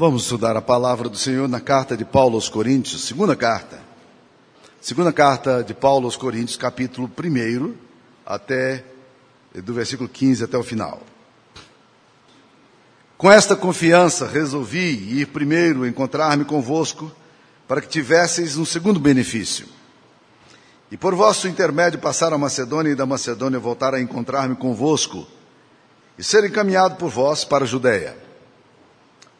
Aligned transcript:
Vamos 0.00 0.22
estudar 0.22 0.56
a 0.56 0.62
palavra 0.62 1.10
do 1.10 1.18
Senhor 1.18 1.46
na 1.46 1.60
carta 1.60 1.94
de 1.94 2.06
Paulo 2.06 2.36
aos 2.36 2.48
Coríntios, 2.48 3.04
segunda 3.04 3.36
carta. 3.36 3.78
Segunda 4.80 5.12
carta 5.12 5.62
de 5.62 5.74
Paulo 5.74 6.06
aos 6.06 6.16
Coríntios, 6.16 6.56
capítulo 6.56 7.06
1, 7.06 7.74
até 8.24 8.82
do 9.56 9.74
versículo 9.74 10.08
15 10.08 10.44
até 10.44 10.56
o 10.56 10.62
final. 10.62 11.02
Com 13.18 13.30
esta 13.30 13.54
confiança 13.54 14.26
resolvi 14.26 15.20
ir 15.20 15.26
primeiro 15.26 15.86
encontrar-me 15.86 16.46
convosco, 16.46 17.12
para 17.68 17.82
que 17.82 17.88
tivesseis 17.88 18.56
um 18.56 18.64
segundo 18.64 18.98
benefício. 18.98 19.66
E 20.90 20.96
por 20.96 21.14
vosso 21.14 21.46
intermédio 21.46 21.98
passar 21.98 22.32
a 22.32 22.38
Macedônia 22.38 22.92
e 22.92 22.96
da 22.96 23.04
Macedônia 23.04 23.60
voltar 23.60 23.94
a 23.94 24.00
encontrar-me 24.00 24.56
convosco, 24.56 25.26
e 26.18 26.24
ser 26.24 26.42
encaminhado 26.46 26.96
por 26.96 27.10
vós 27.10 27.44
para 27.44 27.64
a 27.64 27.68
Judéia. 27.68 28.29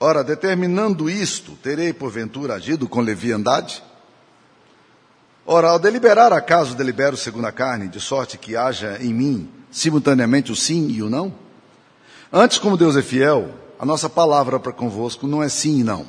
Ora, 0.03 0.25
determinando 0.25 1.11
isto, 1.11 1.53
terei 1.62 1.93
porventura 1.93 2.55
agido 2.55 2.88
com 2.88 3.02
leviandade? 3.02 3.83
Ora, 5.45 5.69
ao 5.69 5.79
deliberar, 5.79 6.33
acaso 6.33 6.75
delibero 6.75 7.19
segundo 7.19 7.45
a 7.45 7.52
carne, 7.52 7.87
de 7.87 8.01
sorte 8.01 8.39
que 8.39 8.56
haja 8.56 8.97
em 8.98 9.12
mim 9.12 9.51
simultaneamente 9.70 10.51
o 10.51 10.56
sim 10.56 10.89
e 10.89 11.02
o 11.02 11.11
não? 11.11 11.34
Antes, 12.33 12.56
como 12.56 12.78
Deus 12.78 12.97
é 12.97 13.02
fiel, 13.02 13.51
a 13.78 13.84
nossa 13.84 14.09
palavra 14.09 14.59
para 14.59 14.73
convosco 14.73 15.27
não 15.27 15.42
é 15.42 15.51
sim 15.51 15.80
e 15.80 15.84
não. 15.84 16.06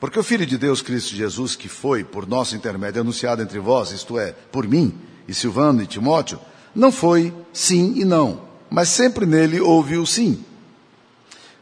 Porque 0.00 0.18
o 0.18 0.24
Filho 0.24 0.46
de 0.46 0.56
Deus, 0.56 0.80
Cristo 0.80 1.14
Jesus, 1.14 1.54
que 1.54 1.68
foi, 1.68 2.02
por 2.02 2.26
nosso 2.26 2.56
intermédio, 2.56 3.02
anunciado 3.02 3.42
entre 3.42 3.58
vós, 3.58 3.90
isto 3.90 4.18
é, 4.18 4.32
por 4.50 4.66
mim, 4.66 4.98
e 5.28 5.34
Silvano 5.34 5.82
e 5.82 5.86
Timóteo, 5.86 6.40
não 6.74 6.90
foi 6.90 7.34
sim 7.52 7.92
e 7.96 8.06
não, 8.06 8.40
mas 8.70 8.88
sempre 8.88 9.26
nele 9.26 9.60
houve 9.60 9.98
o 9.98 10.06
sim. 10.06 10.42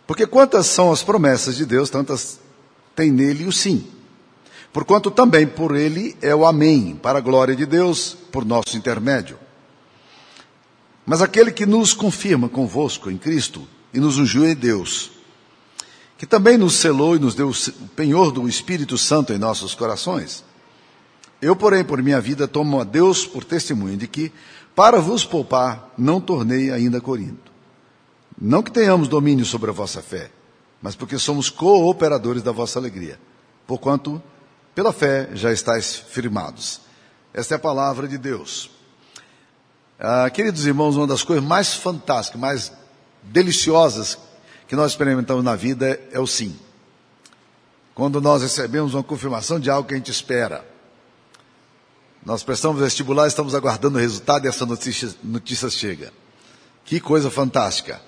Porque 0.09 0.27
quantas 0.27 0.65
são 0.65 0.91
as 0.91 1.03
promessas 1.03 1.55
de 1.55 1.67
Deus, 1.67 1.91
tantas 1.91 2.41
tem 2.97 3.11
nele 3.11 3.45
o 3.45 3.53
sim. 3.53 3.87
Porquanto 4.73 5.11
também 5.11 5.47
por 5.47 5.77
ele 5.77 6.17
é 6.23 6.35
o 6.35 6.47
amém, 6.47 6.99
para 7.03 7.19
a 7.19 7.21
glória 7.21 7.55
de 7.55 7.67
Deus, 7.67 8.17
por 8.33 8.43
nosso 8.43 8.75
intermédio. 8.75 9.39
Mas 11.05 11.21
aquele 11.21 11.53
que 11.53 11.67
nos 11.67 11.93
confirma 11.93 12.49
convosco 12.49 13.11
em 13.11 13.19
Cristo 13.19 13.69
e 13.93 14.01
nos 14.01 14.17
ungiu 14.17 14.49
em 14.49 14.55
Deus, 14.55 15.11
que 16.17 16.25
também 16.25 16.57
nos 16.57 16.77
selou 16.77 17.15
e 17.15 17.19
nos 17.19 17.35
deu 17.35 17.51
o 17.51 17.89
penhor 17.89 18.33
do 18.33 18.49
Espírito 18.49 18.97
Santo 18.97 19.35
em 19.35 19.39
nossos 19.39 19.75
corações. 19.75 20.43
Eu, 21.41 21.55
porém, 21.55 21.85
por 21.85 22.03
minha 22.03 22.19
vida, 22.19 22.49
tomo 22.49 22.81
a 22.81 22.85
Deus 22.85 23.27
por 23.27 23.45
testemunho 23.45 23.99
de 23.99 24.09
que, 24.09 24.33
para 24.75 25.03
vos 25.03 25.23
poupar, 25.23 25.93
não 25.99 26.19
tornei 26.19 26.71
ainda 26.71 26.99
Corinto 26.99 27.48
não 28.41 28.63
que 28.63 28.71
tenhamos 28.71 29.09
domínio 29.09 29.45
sobre 29.45 29.71
a 29.71 29.73
vossa 29.73 30.01
fé, 30.01 30.31
mas 30.81 30.95
porque 30.95 31.19
somos 31.19 31.51
cooperadores 31.51 32.43
da 32.43 32.53
vossa 32.53 32.79
alegria. 32.79 33.19
Porquanto, 33.67 34.23
pela 34.75 34.93
fé, 34.93 35.29
já 35.35 35.53
estáis 35.53 35.97
firmados. 35.97 36.81
Esta 37.35 37.55
é 37.55 37.57
a 37.57 37.59
palavra 37.61 38.07
de 38.07 38.17
Deus. 38.17 38.71
Ah, 39.99 40.31
queridos 40.31 40.65
irmãos, 40.67 40.97
uma 40.97 41.07
das 41.07 41.25
coisas 41.25 41.45
mais 41.45 41.75
fantásticas, 41.75 42.41
mais 42.41 42.73
deliciosas 43.25 44.17
que 44.69 44.77
nós 44.77 44.93
experimentamos 44.93 45.43
na 45.43 45.57
vida 45.57 46.01
é 46.13 46.21
o 46.21 46.27
sim. 46.27 46.57
Quando 47.95 48.21
nós 48.21 48.43
recebemos 48.43 48.95
uma 48.95 49.03
confirmação 49.03 49.59
de 49.59 49.69
algo 49.69 49.89
que 49.89 49.95
a 49.95 49.97
gente 49.97 50.13
espera. 50.13 50.65
Nós 52.25 52.45
prestamos 52.45 52.81
vestibular, 52.81 53.27
estamos 53.27 53.55
aguardando 53.55 53.99
o 53.99 54.01
resultado 54.01 54.45
e 54.45 54.49
essa 54.49 54.65
notícia, 54.65 55.13
notícia 55.25 55.69
chega. 55.69 56.13
Que 56.85 57.01
coisa 57.01 57.31
fantástica. 57.31 58.01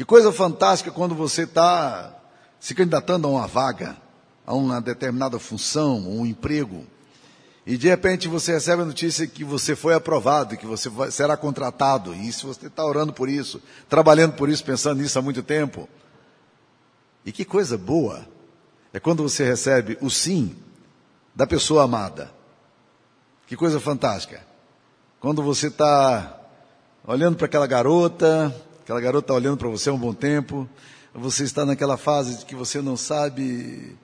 Que 0.00 0.04
coisa 0.06 0.32
fantástica 0.32 0.90
quando 0.90 1.14
você 1.14 1.42
está 1.42 2.10
se 2.58 2.74
candidatando 2.74 3.28
a 3.28 3.30
uma 3.32 3.46
vaga, 3.46 3.98
a 4.46 4.54
uma 4.54 4.80
determinada 4.80 5.38
função, 5.38 5.98
um 5.98 6.24
emprego, 6.24 6.86
e 7.66 7.76
de 7.76 7.86
repente 7.86 8.26
você 8.26 8.50
recebe 8.50 8.80
a 8.80 8.86
notícia 8.86 9.26
que 9.26 9.44
você 9.44 9.76
foi 9.76 9.92
aprovado, 9.92 10.56
que 10.56 10.64
você 10.64 10.88
vai, 10.88 11.10
será 11.10 11.36
contratado, 11.36 12.14
e 12.14 12.32
se 12.32 12.46
você 12.46 12.68
está 12.68 12.82
orando 12.82 13.12
por 13.12 13.28
isso, 13.28 13.60
trabalhando 13.90 14.32
por 14.36 14.48
isso, 14.48 14.64
pensando 14.64 15.02
nisso 15.02 15.18
há 15.18 15.22
muito 15.22 15.42
tempo. 15.42 15.86
E 17.22 17.30
que 17.30 17.44
coisa 17.44 17.76
boa 17.76 18.26
é 18.94 18.98
quando 18.98 19.22
você 19.22 19.44
recebe 19.44 19.98
o 20.00 20.08
sim 20.08 20.56
da 21.34 21.46
pessoa 21.46 21.84
amada. 21.84 22.32
Que 23.46 23.54
coisa 23.54 23.78
fantástica. 23.78 24.40
Quando 25.20 25.42
você 25.42 25.66
está 25.66 26.40
olhando 27.06 27.36
para 27.36 27.44
aquela 27.44 27.66
garota, 27.66 28.50
Aquela 28.90 29.02
garota 29.02 29.26
está 29.26 29.34
olhando 29.34 29.56
para 29.56 29.68
você 29.68 29.88
há 29.88 29.92
um 29.92 29.98
bom 29.98 30.12
tempo. 30.12 30.68
Você 31.14 31.44
está 31.44 31.64
naquela 31.64 31.96
fase 31.96 32.38
de 32.38 32.44
que 32.44 32.56
você 32.56 32.82
não 32.82 32.96
sabe 32.96 33.96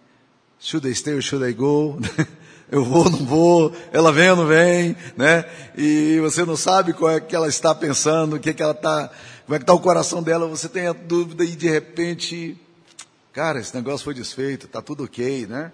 should 0.60 0.88
I 0.88 0.94
stay 0.94 1.16
or 1.16 1.20
should 1.20 1.44
I 1.44 1.52
go? 1.52 1.98
Eu 2.70 2.84
vou, 2.84 3.02
ou 3.02 3.10
não 3.10 3.26
vou, 3.26 3.72
ela 3.91 4.12
vem 4.12 4.30
ou 4.30 4.36
não 4.36 4.47
vem, 4.47 4.97
né? 5.16 5.44
E 5.76 6.20
você 6.20 6.44
não 6.44 6.56
sabe 6.56 6.92
qual 6.92 7.10
é 7.10 7.20
que 7.20 7.34
ela 7.34 7.48
está 7.48 7.74
pensando, 7.74 8.36
o 8.36 8.38
que, 8.38 8.50
é 8.50 8.52
que 8.52 8.62
ela 8.62 8.70
está, 8.70 9.10
como 9.44 9.56
é 9.56 9.58
que 9.58 9.64
está 9.64 9.74
o 9.74 9.80
coração 9.80 10.22
dela, 10.22 10.47
você 10.47 10.69
tem 10.69 10.86
a 10.86 10.92
dúvida 10.92 11.44
e 11.44 11.56
de 11.56 11.68
repente, 11.68 12.56
cara, 13.32 13.58
esse 13.58 13.74
negócio 13.74 14.04
foi 14.04 14.14
desfeito, 14.14 14.66
está 14.66 14.80
tudo 14.80 15.03
ok, 15.03 15.48
né? 15.48 15.72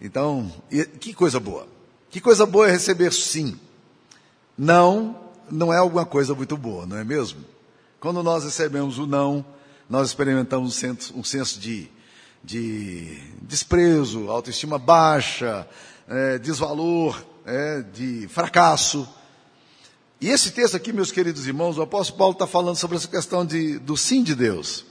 Então, 0.00 0.50
que 0.98 1.12
coisa 1.12 1.38
boa. 1.38 1.66
Que 2.08 2.18
coisa 2.18 2.46
boa 2.46 2.66
é 2.66 2.70
receber 2.70 3.12
sim. 3.12 3.60
Não, 4.56 5.20
não 5.50 5.70
é 5.70 5.76
alguma 5.76 6.06
coisa 6.06 6.34
muito 6.34 6.56
boa, 6.56 6.86
não 6.86 6.96
é 6.96 7.04
mesmo? 7.04 7.57
Quando 8.00 8.22
nós 8.22 8.44
recebemos 8.44 8.96
o 8.98 9.08
não, 9.08 9.44
nós 9.90 10.08
experimentamos 10.08 10.68
um 10.68 10.70
senso, 10.70 11.18
um 11.18 11.24
senso 11.24 11.58
de, 11.58 11.90
de, 12.44 13.18
desprezo, 13.42 14.30
autoestima 14.30 14.78
baixa, 14.78 15.66
é, 16.06 16.38
desvalor, 16.38 17.20
é, 17.44 17.82
de 17.82 18.28
fracasso. 18.28 19.08
E 20.20 20.28
esse 20.28 20.52
texto 20.52 20.76
aqui, 20.76 20.92
meus 20.92 21.10
queridos 21.10 21.48
irmãos, 21.48 21.76
o 21.76 21.82
apóstolo 21.82 22.18
Paulo 22.18 22.32
está 22.34 22.46
falando 22.46 22.76
sobre 22.76 22.96
essa 22.96 23.08
questão 23.08 23.44
de, 23.44 23.80
do 23.80 23.96
sim 23.96 24.22
de 24.22 24.36
Deus. 24.36 24.84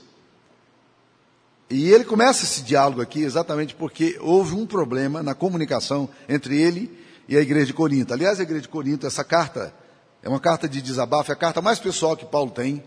E 1.70 1.90
ele 1.90 2.04
começa 2.04 2.44
esse 2.44 2.60
diálogo 2.60 3.00
aqui 3.00 3.22
exatamente 3.22 3.74
porque 3.74 4.18
houve 4.20 4.54
um 4.54 4.66
problema 4.66 5.22
na 5.22 5.34
comunicação 5.34 6.10
entre 6.28 6.60
ele 6.60 6.90
e 7.26 7.38
a 7.38 7.40
igreja 7.40 7.66
de 7.66 7.74
Corinto. 7.74 8.12
Aliás, 8.12 8.38
a 8.38 8.42
igreja 8.42 8.62
de 8.62 8.68
Corinto, 8.68 9.06
essa 9.06 9.24
carta 9.24 9.72
é 10.22 10.28
uma 10.28 10.40
carta 10.40 10.68
de 10.68 10.82
desabafo, 10.82 11.30
é 11.30 11.34
a 11.34 11.36
carta 11.36 11.62
mais 11.62 11.78
pessoal 11.78 12.14
que 12.14 12.26
Paulo 12.26 12.50
tem 12.50 12.82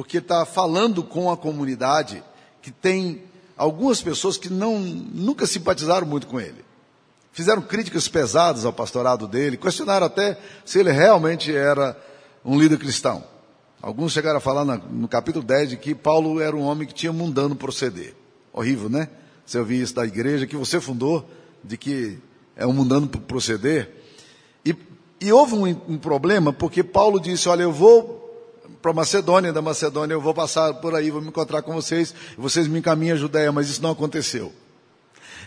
porque 0.00 0.16
está 0.16 0.46
falando 0.46 1.02
com 1.02 1.30
a 1.30 1.36
comunidade 1.36 2.24
que 2.62 2.70
tem 2.70 3.22
algumas 3.54 4.00
pessoas 4.00 4.38
que 4.38 4.48
não, 4.48 4.78
nunca 4.78 5.46
simpatizaram 5.46 6.06
muito 6.06 6.26
com 6.26 6.40
ele. 6.40 6.64
Fizeram 7.32 7.60
críticas 7.60 8.08
pesadas 8.08 8.64
ao 8.64 8.72
pastorado 8.72 9.28
dele, 9.28 9.58
questionaram 9.58 10.06
até 10.06 10.38
se 10.64 10.78
ele 10.78 10.90
realmente 10.90 11.54
era 11.54 11.94
um 12.42 12.58
líder 12.58 12.78
cristão. 12.78 13.22
Alguns 13.82 14.12
chegaram 14.12 14.38
a 14.38 14.40
falar 14.40 14.64
no 14.64 15.06
capítulo 15.06 15.44
10 15.44 15.68
de 15.68 15.76
que 15.76 15.94
Paulo 15.94 16.40
era 16.40 16.56
um 16.56 16.62
homem 16.62 16.88
que 16.88 16.94
tinha 16.94 17.12
mundano 17.12 17.54
proceder. 17.54 18.16
Horrível, 18.54 18.88
né? 18.88 19.06
Você 19.44 19.58
ouvir 19.58 19.82
isso 19.82 19.94
da 19.94 20.06
igreja 20.06 20.46
que 20.46 20.56
você 20.56 20.80
fundou, 20.80 21.28
de 21.62 21.76
que 21.76 22.18
é 22.56 22.66
um 22.66 22.72
mundano 22.72 23.06
proceder. 23.06 24.02
E, 24.64 24.74
e 25.20 25.30
houve 25.30 25.54
um, 25.54 25.66
um 25.66 25.98
problema 25.98 26.54
porque 26.54 26.82
Paulo 26.82 27.20
disse: 27.20 27.50
Olha, 27.50 27.64
eu 27.64 27.72
vou 27.72 28.19
para 28.80 28.92
Macedônia, 28.92 29.52
da 29.52 29.60
Macedônia 29.60 30.14
eu 30.14 30.20
vou 30.20 30.32
passar 30.32 30.74
por 30.74 30.94
aí, 30.94 31.10
vou 31.10 31.20
me 31.20 31.28
encontrar 31.28 31.62
com 31.62 31.72
vocês, 31.74 32.14
vocês 32.36 32.66
me 32.66 32.78
encaminham 32.78 33.14
a 33.14 33.18
Judéia, 33.18 33.52
mas 33.52 33.68
isso 33.68 33.82
não 33.82 33.90
aconteceu. 33.90 34.52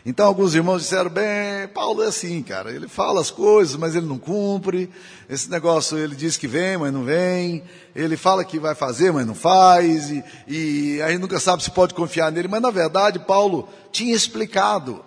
Então 0.05 0.27
alguns 0.27 0.53
irmãos 0.53 0.81
disseram, 0.81 1.09
bem, 1.09 1.67
Paulo 1.73 2.03
é 2.03 2.07
assim, 2.07 2.43
cara, 2.43 2.71
ele 2.71 2.89
fala 2.89 3.21
as 3.21 3.31
coisas, 3.31 3.77
mas 3.77 3.95
ele 3.95 4.05
não 4.05 4.19
cumpre, 4.19 4.89
esse 5.29 5.49
negócio, 5.49 5.97
ele 5.97 6.13
diz 6.13 6.35
que 6.35 6.45
vem, 6.45 6.77
mas 6.77 6.91
não 6.91 7.05
vem, 7.05 7.63
ele 7.95 8.17
fala 8.17 8.43
que 8.43 8.59
vai 8.59 8.75
fazer, 8.75 9.13
mas 9.13 9.25
não 9.25 9.33
faz, 9.33 10.11
e, 10.11 10.23
e 10.45 11.01
aí 11.01 11.17
nunca 11.17 11.39
sabe 11.39 11.63
se 11.63 11.71
pode 11.71 11.93
confiar 11.93 12.31
nele, 12.31 12.49
mas 12.49 12.61
na 12.61 12.69
verdade 12.69 13.17
Paulo 13.17 13.69
tinha 13.91 14.13
explicado 14.13 15.03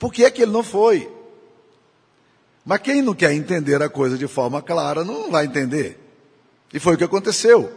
por 0.00 0.12
que 0.12 0.24
é 0.24 0.30
que 0.30 0.42
ele 0.42 0.52
não 0.52 0.64
foi. 0.64 1.08
Mas 2.64 2.80
quem 2.80 3.02
não 3.02 3.14
quer 3.14 3.32
entender 3.32 3.80
a 3.82 3.88
coisa 3.88 4.18
de 4.18 4.26
forma 4.26 4.60
clara, 4.60 5.04
não 5.04 5.30
vai 5.30 5.44
entender. 5.44 6.03
E 6.72 6.80
foi 6.80 6.94
o 6.94 6.98
que 6.98 7.04
aconteceu. 7.04 7.70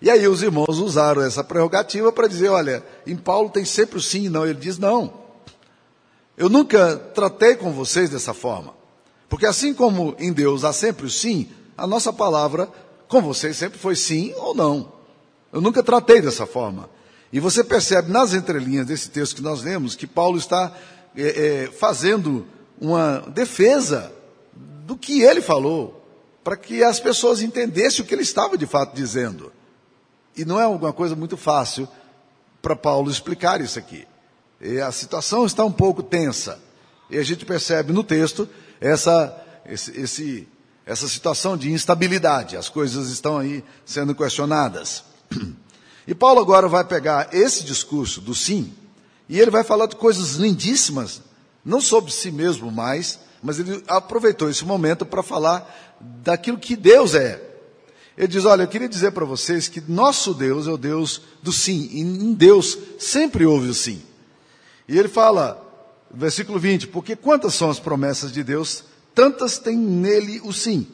E 0.00 0.10
aí 0.10 0.26
os 0.26 0.42
irmãos 0.42 0.78
usaram 0.78 1.22
essa 1.22 1.42
prerrogativa 1.42 2.12
para 2.12 2.26
dizer, 2.26 2.48
olha, 2.48 2.84
em 3.06 3.16
Paulo 3.16 3.48
tem 3.48 3.64
sempre 3.64 3.98
o 3.98 4.02
sim 4.02 4.24
e 4.24 4.28
não. 4.28 4.44
Ele 4.44 4.58
diz, 4.58 4.78
não. 4.78 5.12
Eu 6.36 6.48
nunca 6.48 6.96
tratei 6.96 7.54
com 7.54 7.72
vocês 7.72 8.10
dessa 8.10 8.34
forma. 8.34 8.74
Porque 9.28 9.46
assim 9.46 9.72
como 9.72 10.14
em 10.18 10.32
Deus 10.32 10.64
há 10.64 10.72
sempre 10.72 11.06
o 11.06 11.10
sim, 11.10 11.48
a 11.76 11.86
nossa 11.86 12.12
palavra 12.12 12.68
com 13.08 13.22
vocês 13.22 13.56
sempre 13.56 13.78
foi 13.78 13.96
sim 13.96 14.32
ou 14.36 14.54
não. 14.54 14.92
Eu 15.52 15.60
nunca 15.60 15.82
tratei 15.82 16.20
dessa 16.20 16.46
forma. 16.46 16.90
E 17.32 17.40
você 17.40 17.64
percebe 17.64 18.10
nas 18.10 18.34
entrelinhas 18.34 18.86
desse 18.86 19.08
texto 19.10 19.36
que 19.36 19.42
nós 19.42 19.62
lemos 19.62 19.94
que 19.94 20.06
Paulo 20.06 20.38
está 20.38 20.72
é, 21.16 21.64
é, 21.64 21.66
fazendo 21.72 22.46
uma 22.80 23.20
defesa 23.28 24.12
do 24.52 24.96
que 24.96 25.22
ele 25.22 25.40
falou, 25.40 26.03
para 26.44 26.56
que 26.56 26.84
as 26.84 27.00
pessoas 27.00 27.40
entendessem 27.40 28.04
o 28.04 28.06
que 28.06 28.14
ele 28.14 28.22
estava 28.22 28.56
de 28.56 28.66
fato 28.66 28.94
dizendo. 28.94 29.50
E 30.36 30.44
não 30.44 30.60
é 30.60 30.64
alguma 30.64 30.92
coisa 30.92 31.16
muito 31.16 31.36
fácil 31.36 31.88
para 32.60 32.76
Paulo 32.76 33.10
explicar 33.10 33.60
isso 33.62 33.78
aqui. 33.78 34.06
E 34.60 34.78
a 34.78 34.92
situação 34.92 35.46
está 35.46 35.64
um 35.64 35.72
pouco 35.72 36.02
tensa. 36.02 36.60
E 37.10 37.18
a 37.18 37.22
gente 37.22 37.46
percebe 37.46 37.92
no 37.92 38.04
texto 38.04 38.48
essa, 38.80 39.34
esse, 39.66 39.98
esse, 39.98 40.48
essa 40.84 41.08
situação 41.08 41.56
de 41.56 41.72
instabilidade. 41.72 42.56
As 42.56 42.68
coisas 42.68 43.08
estão 43.08 43.38
aí 43.38 43.64
sendo 43.84 44.14
questionadas. 44.14 45.04
E 46.06 46.14
Paulo 46.14 46.38
agora 46.38 46.68
vai 46.68 46.84
pegar 46.84 47.30
esse 47.32 47.64
discurso 47.64 48.20
do 48.20 48.34
sim 48.34 48.74
e 49.26 49.40
ele 49.40 49.50
vai 49.50 49.64
falar 49.64 49.86
de 49.86 49.96
coisas 49.96 50.34
lindíssimas, 50.34 51.22
não 51.64 51.80
sobre 51.80 52.12
si 52.12 52.30
mesmo 52.30 52.70
mais, 52.70 53.18
mas 53.44 53.58
ele 53.58 53.84
aproveitou 53.86 54.48
esse 54.48 54.64
momento 54.64 55.04
para 55.04 55.22
falar 55.22 56.00
daquilo 56.00 56.56
que 56.56 56.74
Deus 56.74 57.14
é. 57.14 57.38
Ele 58.16 58.26
diz: 58.26 58.46
Olha, 58.46 58.62
eu 58.62 58.68
queria 58.68 58.88
dizer 58.88 59.12
para 59.12 59.26
vocês 59.26 59.68
que 59.68 59.82
nosso 59.86 60.32
Deus 60.32 60.66
é 60.66 60.70
o 60.70 60.78
Deus 60.78 61.20
do 61.42 61.52
sim, 61.52 61.90
e 61.92 62.00
em 62.00 62.32
Deus 62.32 62.78
sempre 62.98 63.44
houve 63.44 63.68
o 63.68 63.74
sim. 63.74 64.00
E 64.88 64.98
ele 64.98 65.08
fala, 65.08 65.62
versículo 66.10 66.58
20: 66.58 66.88
Porque 66.88 67.14
quantas 67.14 67.52
são 67.54 67.68
as 67.68 67.78
promessas 67.78 68.32
de 68.32 68.42
Deus, 68.42 68.82
tantas 69.14 69.58
tem 69.58 69.76
nele 69.76 70.40
o 70.42 70.50
sim. 70.50 70.86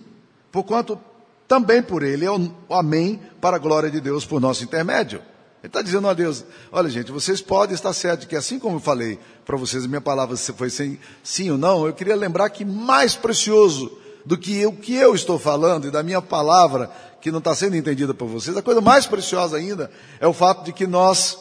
Porquanto 0.51 1.01
também 1.47 1.81
por 1.81 2.03
ele 2.03 2.25
é 2.25 2.31
o 2.33 2.51
amém 2.69 3.21
para 3.41 3.57
a 3.57 3.61
glória 3.61 3.91
de 3.91 4.01
Deus 4.01 4.27
por 4.27 4.41
nosso 4.41 4.65
intermédio. 4.65 5.23
Ele 5.63 5.69
está 5.69 5.83
dizendo 5.83 6.09
a 6.09 6.15
Deus: 6.15 6.45
olha, 6.73 6.89
gente, 6.89 7.13
vocês 7.13 7.41
podem 7.41 7.75
estar 7.75 7.93
certos 7.93 8.27
que, 8.27 8.37
assim 8.37 8.59
como 8.59 8.77
eu 8.77 8.81
falei 8.81 9.19
para 9.45 9.57
vocês, 9.57 9.87
minha 9.87 10.01
palavra 10.01 10.37
foi 10.37 10.71
sem, 10.71 10.99
sim 11.23 11.51
ou 11.51 11.59
não, 11.59 11.87
eu 11.87 11.93
queria 11.93 12.17
lembrar 12.17 12.49
que 12.51 12.65
mais 12.65 13.15
precioso 13.15 13.99
do 14.25 14.39
que 14.39 14.65
o 14.67 14.73
que 14.73 14.95
eu 14.95 15.15
estou 15.15 15.39
falando 15.39 15.87
e 15.87 15.91
da 15.91 16.03
minha 16.03 16.23
palavra, 16.23 16.91
que 17.21 17.31
não 17.31 17.39
está 17.39 17.55
sendo 17.55 17.77
entendida 17.77 18.15
por 18.15 18.29
vocês, 18.29 18.57
a 18.57 18.63
coisa 18.63 18.81
mais 18.81 19.07
preciosa 19.07 19.57
ainda 19.57 19.91
é 20.19 20.27
o 20.27 20.33
fato 20.33 20.65
de 20.65 20.73
que 20.73 20.87
nós, 20.87 21.39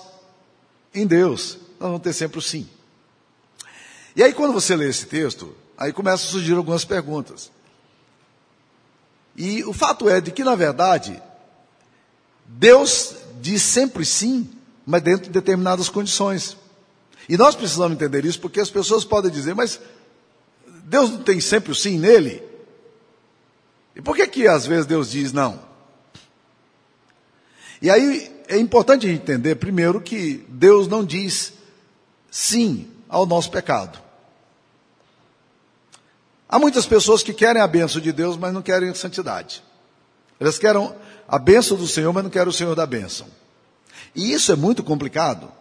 em 0.93 1.05
Deus, 1.05 1.57
nós 1.79 1.89
vamos 1.89 2.01
ter 2.01 2.13
sempre 2.13 2.39
o 2.39 2.41
sim. 2.41 2.67
E 4.15 4.23
aí, 4.23 4.33
quando 4.33 4.53
você 4.53 4.75
lê 4.75 4.89
esse 4.89 5.05
texto, 5.05 5.55
aí 5.77 5.93
começam 5.93 6.27
a 6.27 6.31
surgir 6.31 6.55
algumas 6.55 6.83
perguntas. 6.83 7.51
E 9.35 9.63
o 9.63 9.71
fato 9.71 10.09
é 10.09 10.19
de 10.19 10.31
que, 10.31 10.43
na 10.43 10.55
verdade, 10.55 11.21
Deus 12.45 13.15
diz 13.39 13.61
sempre 13.61 14.05
sim, 14.05 14.49
mas 14.85 15.01
dentro 15.01 15.25
de 15.25 15.31
determinadas 15.31 15.89
condições. 15.89 16.57
E 17.27 17.37
nós 17.37 17.55
precisamos 17.55 17.95
entender 17.95 18.25
isso 18.25 18.39
porque 18.39 18.59
as 18.59 18.69
pessoas 18.69 19.05
podem 19.05 19.31
dizer, 19.31 19.53
mas 19.53 19.79
Deus 20.83 21.11
não 21.11 21.23
tem 21.23 21.39
sempre 21.39 21.71
o 21.71 21.75
sim 21.75 21.99
nele? 21.99 22.43
E 23.95 24.01
por 24.01 24.15
que 24.15 24.25
que 24.27 24.47
às 24.47 24.65
vezes 24.65 24.85
Deus 24.85 25.11
diz 25.11 25.31
não? 25.31 25.59
E 27.81 27.89
aí 27.89 28.31
é 28.47 28.57
importante 28.57 29.07
entender 29.07 29.55
primeiro 29.55 30.01
que 30.01 30.45
Deus 30.49 30.87
não 30.87 31.05
diz 31.05 31.53
sim 32.31 32.89
ao 33.07 33.25
nosso 33.25 33.51
pecado. 33.51 33.99
Há 36.47 36.57
muitas 36.57 36.87
pessoas 36.87 37.21
que 37.21 37.31
querem 37.31 37.61
a 37.61 37.67
benção 37.67 38.01
de 38.01 38.11
Deus, 38.11 38.35
mas 38.35 38.51
não 38.51 38.61
querem 38.61 38.89
a 38.89 38.95
santidade. 38.95 39.63
Elas 40.39 40.57
querem 40.57 40.91
a 41.27 41.37
benção 41.37 41.77
do 41.77 41.87
Senhor, 41.87 42.13
mas 42.13 42.23
não 42.23 42.29
querem 42.29 42.49
o 42.49 42.53
Senhor 42.53 42.75
da 42.75 42.85
bênção. 42.85 43.27
E 44.15 44.31
isso 44.31 44.51
é 44.51 44.55
muito 44.55 44.83
complicado. 44.83 45.51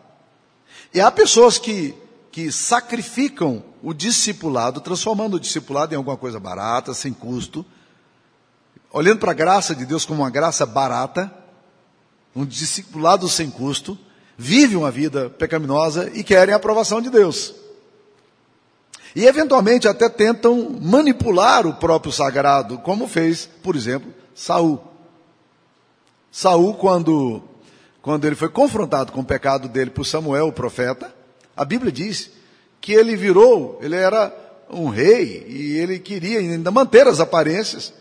E 0.95 1.01
há 1.01 1.11
pessoas 1.11 1.59
que, 1.59 1.95
que 2.31 2.51
sacrificam 2.51 3.63
o 3.83 3.93
discipulado, 3.93 4.81
transformando 4.81 5.35
o 5.35 5.41
discipulado 5.41 5.93
em 5.93 5.97
alguma 5.97 6.17
coisa 6.17 6.41
barata, 6.41 6.95
sem 6.95 7.13
custo, 7.13 7.65
olhando 8.91 9.19
para 9.19 9.33
a 9.33 9.35
graça 9.35 9.75
de 9.75 9.85
Deus 9.85 10.07
como 10.07 10.23
uma 10.23 10.31
graça 10.31 10.65
barata, 10.65 11.31
um 12.35 12.47
discipulado 12.47 13.29
sem 13.29 13.51
custo, 13.51 13.99
vivem 14.37 14.77
uma 14.77 14.91
vida 14.91 15.29
pecaminosa 15.29 16.11
e 16.15 16.23
querem 16.23 16.55
a 16.55 16.57
aprovação 16.57 17.03
de 17.03 17.11
Deus. 17.11 17.55
E 19.15 19.27
eventualmente 19.27 19.89
até 19.89 20.09
tentam 20.09 20.79
manipular 20.81 21.67
o 21.67 21.75
próprio 21.75 22.13
sagrado, 22.13 22.79
como 22.79 23.09
fez, 23.09 23.49
por 23.63 23.75
exemplo, 23.75 24.13
Saul. 24.39 24.81
Saul, 26.31 26.75
quando, 26.75 27.43
quando 28.01 28.25
ele 28.25 28.37
foi 28.37 28.49
confrontado 28.49 29.11
com 29.11 29.21
o 29.21 29.25
pecado 29.25 29.69
dele 29.69 29.91
por 29.91 30.05
Samuel, 30.05 30.47
o 30.47 30.53
profeta, 30.53 31.13
a 31.57 31.65
Bíblia 31.65 31.91
diz 31.91 32.31
que 32.81 32.93
ele 32.93 33.17
virou, 33.17 33.81
ele 33.83 33.97
era 33.97 34.33
um 34.71 34.87
rei 34.87 35.45
e 35.49 35.77
ele 35.79 35.99
queria 35.99 36.39
ainda 36.39 36.71
manter 36.71 37.09
as 37.09 37.19
aparências. 37.19 37.93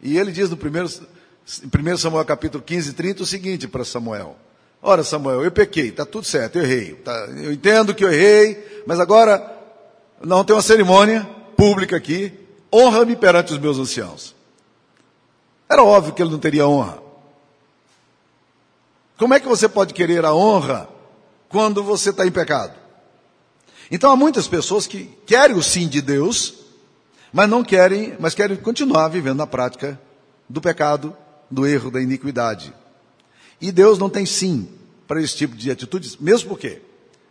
E 0.00 0.16
ele 0.16 0.30
diz 0.30 0.48
no 0.48 0.56
primeiro, 0.56 0.88
em 0.88 1.92
1 1.92 1.96
Samuel 1.96 2.24
capítulo 2.24 2.62
15, 2.62 2.92
30 2.92 3.24
o 3.24 3.26
seguinte 3.26 3.66
para 3.66 3.84
Samuel: 3.84 4.36
Ora, 4.80 5.02
Samuel, 5.02 5.42
eu 5.42 5.50
pequei, 5.50 5.88
está 5.88 6.06
tudo 6.06 6.24
certo, 6.24 6.56
eu 6.56 6.62
errei. 6.62 6.94
Tá, 6.94 7.28
eu 7.36 7.52
entendo 7.52 7.96
que 7.96 8.04
eu 8.04 8.12
errei, 8.12 8.82
mas 8.86 9.00
agora 9.00 9.44
não 10.24 10.44
tem 10.44 10.54
uma 10.54 10.62
cerimônia 10.62 11.28
pública 11.56 11.96
aqui, 11.96 12.32
honra-me 12.72 13.16
perante 13.16 13.52
os 13.52 13.58
meus 13.58 13.76
anciãos. 13.76 14.38
Era 15.70 15.84
óbvio 15.84 16.12
que 16.12 16.20
ele 16.20 16.32
não 16.32 16.38
teria 16.40 16.66
honra. 16.66 17.00
Como 19.16 19.32
é 19.32 19.38
que 19.38 19.46
você 19.46 19.68
pode 19.68 19.94
querer 19.94 20.24
a 20.24 20.34
honra 20.34 20.88
quando 21.48 21.84
você 21.84 22.10
está 22.10 22.26
em 22.26 22.32
pecado? 22.32 22.74
Então 23.88 24.10
há 24.10 24.16
muitas 24.16 24.48
pessoas 24.48 24.88
que 24.88 25.04
querem 25.24 25.56
o 25.56 25.62
sim 25.62 25.86
de 25.86 26.00
Deus, 26.00 26.54
mas 27.32 27.48
não 27.48 27.62
querem, 27.62 28.16
mas 28.18 28.34
querem 28.34 28.56
continuar 28.56 29.06
vivendo 29.08 29.36
na 29.38 29.46
prática 29.46 30.00
do 30.48 30.60
pecado, 30.60 31.16
do 31.48 31.64
erro, 31.64 31.90
da 31.90 32.00
iniquidade. 32.00 32.74
E 33.60 33.70
Deus 33.70 33.96
não 33.96 34.10
tem 34.10 34.26
sim 34.26 34.68
para 35.06 35.22
esse 35.22 35.36
tipo 35.36 35.54
de 35.54 35.70
atitudes, 35.70 36.16
mesmo 36.16 36.48
por 36.48 36.58
quê? 36.58 36.82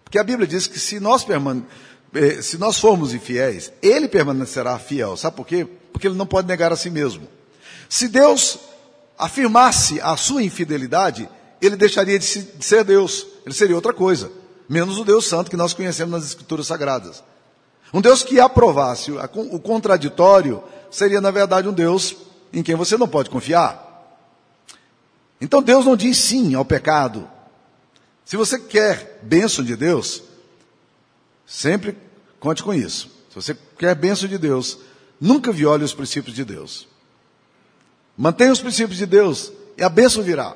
Porque 0.03 0.19
a 0.19 0.23
Bíblia 0.23 0.47
diz 0.47 0.65
que 0.65 0.79
se 0.79 0.99
nós 0.99 1.23
permane 1.25 1.65
eh, 2.13 2.41
se 2.41 2.57
nós 2.57 2.79
formos 2.79 3.13
infiéis, 3.13 3.71
ele 3.81 4.07
permanecerá 4.07 4.79
fiel. 4.79 5.17
Sabe 5.17 5.35
por 5.35 5.45
quê? 5.45 5.67
Porque 5.91 6.07
ele 6.07 6.15
não 6.15 6.25
pode 6.25 6.47
negar 6.47 6.71
a 6.71 6.75
si 6.75 6.89
mesmo. 6.89 7.27
Se 7.89 8.07
Deus 8.07 8.59
afirmasse 9.17 9.99
a 9.99 10.15
sua 10.15 10.41
infidelidade, 10.41 11.27
ele 11.61 11.75
deixaria 11.75 12.17
de 12.17 12.25
ser 12.25 12.85
Deus. 12.85 13.27
Ele 13.45 13.53
seria 13.53 13.75
outra 13.75 13.91
coisa. 13.91 14.31
Menos 14.69 14.97
o 14.97 15.03
Deus 15.03 15.27
Santo 15.27 15.49
que 15.49 15.57
nós 15.57 15.73
conhecemos 15.73 16.11
nas 16.11 16.25
Escrituras 16.25 16.67
Sagradas. 16.67 17.21
Um 17.93 17.99
Deus 17.99 18.23
que 18.23 18.39
aprovasse 18.39 19.11
o 19.11 19.59
contraditório 19.59 20.63
seria, 20.91 21.19
na 21.19 21.31
verdade, 21.31 21.67
um 21.67 21.73
Deus 21.73 22.15
em 22.53 22.63
quem 22.63 22.75
você 22.75 22.95
não 22.95 23.07
pode 23.07 23.29
confiar. 23.29 23.85
Então 25.41 25.61
Deus 25.61 25.85
não 25.85 25.97
diz 25.97 26.17
sim 26.17 26.53
ao 26.53 26.63
pecado. 26.63 27.27
Se 28.23 28.37
você 28.37 28.59
quer 28.59 29.19
bênção 29.23 29.65
de 29.65 29.75
Deus, 29.75 30.21
Sempre 31.49 31.97
conte 32.39 32.61
com 32.61 32.71
isso. 32.71 33.09
Se 33.29 33.35
você 33.35 33.57
quer 33.75 33.95
bênção 33.95 34.29
de 34.29 34.37
Deus, 34.37 34.77
nunca 35.19 35.51
viole 35.51 35.83
os 35.83 35.95
princípios 35.95 36.35
de 36.35 36.45
Deus. 36.45 36.87
Mantenha 38.21 38.51
os 38.51 38.59
princípios 38.59 38.97
de 38.97 39.05
Deus 39.05 39.49
e 39.77 39.81
a 39.81 39.87
bênção 39.87 40.21
virá. 40.21 40.53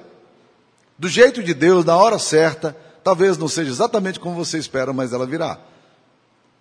Do 0.98 1.08
jeito 1.08 1.42
de 1.42 1.54
Deus, 1.54 1.86
na 1.86 1.96
hora 1.96 2.20
certa, 2.20 2.76
talvez 3.02 3.38
não 3.38 3.48
seja 3.48 3.72
exatamente 3.72 4.20
como 4.20 4.36
você 4.36 4.58
espera, 4.58 4.92
mas 4.92 5.14
ela 5.14 5.26
virá. 5.26 5.58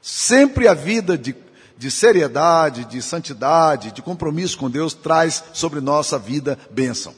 Sempre 0.00 0.68
a 0.68 0.74
vida 0.74 1.18
de, 1.18 1.34
de 1.76 1.90
seriedade, 1.90 2.84
de 2.84 3.02
santidade, 3.02 3.90
de 3.90 4.00
compromisso 4.00 4.56
com 4.56 4.70
Deus 4.70 4.94
traz 4.94 5.42
sobre 5.52 5.80
nossa 5.80 6.20
vida 6.20 6.56
bênção. 6.70 7.12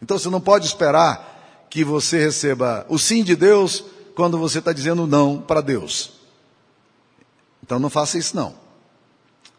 Então 0.00 0.18
você 0.18 0.30
não 0.30 0.40
pode 0.40 0.64
esperar 0.64 1.66
que 1.68 1.84
você 1.84 2.18
receba 2.18 2.86
o 2.88 2.98
sim 2.98 3.22
de 3.22 3.36
Deus 3.36 3.84
quando 4.16 4.38
você 4.38 4.60
está 4.60 4.72
dizendo 4.72 5.06
não 5.06 5.42
para 5.42 5.60
Deus. 5.60 6.12
Então 7.62 7.78
não 7.78 7.90
faça 7.90 8.16
isso 8.16 8.34
não. 8.34 8.54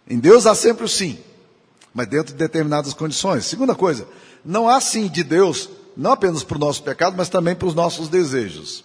Em 0.09 0.17
Deus 0.17 0.47
há 0.47 0.55
sempre 0.55 0.85
o 0.85 0.89
sim, 0.89 1.19
mas 1.95 2.07
dentro 2.07 2.33
de 2.33 2.37
determinadas 2.37 2.93
condições. 2.93 3.45
Segunda 3.45 3.73
coisa, 3.73 4.05
não 4.43 4.67
há 4.67 4.81
sim 4.81 5.07
de 5.07 5.23
Deus, 5.23 5.69
não 5.95 6.11
apenas 6.11 6.43
para 6.43 6.57
o 6.57 6.59
nosso 6.59 6.83
pecado, 6.83 7.15
mas 7.17 7.29
também 7.29 7.55
para 7.55 7.69
os 7.69 7.73
nossos 7.73 8.09
desejos. 8.09 8.83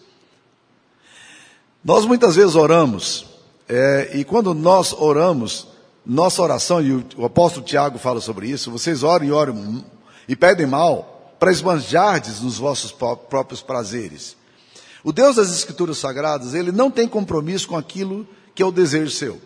Nós 1.85 2.07
muitas 2.07 2.37
vezes 2.37 2.55
oramos, 2.55 3.27
é, 3.69 4.13
e 4.15 4.25
quando 4.25 4.55
nós 4.55 4.93
oramos, 4.93 5.67
nossa 6.07 6.41
oração, 6.41 6.81
e 6.81 6.93
o, 6.93 7.05
o 7.17 7.25
apóstolo 7.25 7.67
Tiago 7.67 7.99
fala 7.99 8.21
sobre 8.21 8.49
isso, 8.49 8.71
vocês 8.71 9.03
oram 9.03 9.27
e 9.27 9.33
oram 9.33 9.85
e 10.29 10.37
pedem 10.37 10.67
mal 10.67 11.35
para 11.41 11.51
esbanjardes 11.51 12.41
nos 12.41 12.59
vossos 12.59 12.93
próprios 12.93 13.61
prazeres. 13.61 14.37
O 15.03 15.13
Deus 15.13 15.35
das 15.35 15.51
Escrituras 15.51 15.99
Sagradas, 15.99 16.55
ele 16.55 16.71
não 16.71 16.91
tem 16.91 17.09
compromisso 17.09 17.67
com 17.67 17.77
aquilo 17.77 18.29
que 18.55 18.63
é 18.63 18.67
o 18.67 18.71
desejo 18.71 19.11
seu. 19.11 19.41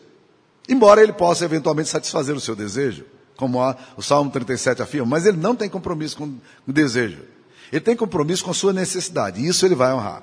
Embora 0.69 1.03
ele 1.03 1.13
possa 1.13 1.45
eventualmente 1.45 1.89
satisfazer 1.89 2.35
o 2.35 2.41
seu 2.41 2.57
desejo, 2.57 3.05
como 3.45 3.77
o 3.97 4.03
Salmo 4.03 4.31
37 4.31 4.81
afirma, 4.81 5.07
mas 5.07 5.27
ele 5.27 5.37
não 5.37 5.55
tem 5.55 5.69
compromisso 5.69 6.17
com 6.17 6.35
o 6.67 6.73
desejo. 6.73 7.23
Ele 7.71 7.81
tem 7.81 7.95
compromisso 7.95 8.45
com 8.45 8.51
a 8.51 8.55
sua 8.55 8.73
necessidade, 8.73 9.41
e 9.41 9.47
isso 9.47 9.67
ele 9.67 9.75
vai 9.75 9.93
honrar. 9.93 10.23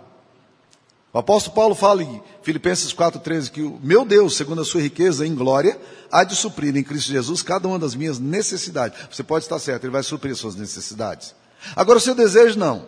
O 1.14 1.20
apóstolo 1.20 1.54
Paulo 1.54 1.76
fala 1.76 2.02
em 2.02 2.22
Filipenses 2.42 2.94
4,13 2.94 3.52
que 3.52 3.62
o 3.62 3.80
meu 3.84 4.06
Deus, 4.06 4.36
segundo 4.36 4.62
a 4.62 4.66
sua 4.66 4.82
riqueza 4.82 5.28
em 5.28 5.36
glória, 5.36 5.80
há 6.10 6.24
de 6.24 6.36
suprir 6.36 6.76
em 6.76 6.84
Cristo 6.84 7.12
Jesus 7.12 7.42
cada 7.42 7.68
uma 7.68 7.78
das 7.78 7.94
minhas 7.94 8.18
necessidades. 8.18 8.98
Você 9.12 9.22
pode 9.22 9.46
estar 9.46 9.60
certo, 9.60 9.84
ele 9.84 9.92
vai 9.92 10.04
suprir 10.04 10.32
as 10.32 10.40
suas 10.40 10.56
necessidades. 10.56 11.36
Agora, 11.76 11.98
o 11.98 12.02
seu 12.02 12.16
desejo 12.16 12.58
não. 12.58 12.88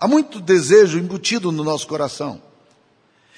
Há 0.00 0.08
muito 0.08 0.40
desejo 0.40 0.98
embutido 0.98 1.52
no 1.52 1.62
nosso 1.62 1.86
coração. 1.86 2.40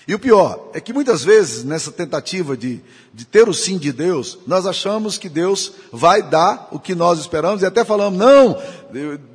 E 0.06 0.14
o 0.14 0.18
pior 0.18 0.68
é 0.74 0.80
que 0.80 0.92
muitas 0.92 1.24
vezes, 1.24 1.64
nessa 1.64 1.90
tentativa 1.90 2.56
de, 2.56 2.82
de 3.12 3.24
ter 3.24 3.48
o 3.48 3.54
sim 3.54 3.78
de 3.78 3.90
Deus, 3.90 4.38
nós 4.46 4.66
achamos 4.66 5.16
que 5.16 5.30
Deus 5.30 5.72
vai 5.90 6.22
dar 6.22 6.68
o 6.70 6.78
que 6.78 6.94
nós 6.94 7.18
esperamos 7.18 7.62
e 7.62 7.66
até 7.66 7.84
falamos, 7.84 8.18
não, 8.18 8.58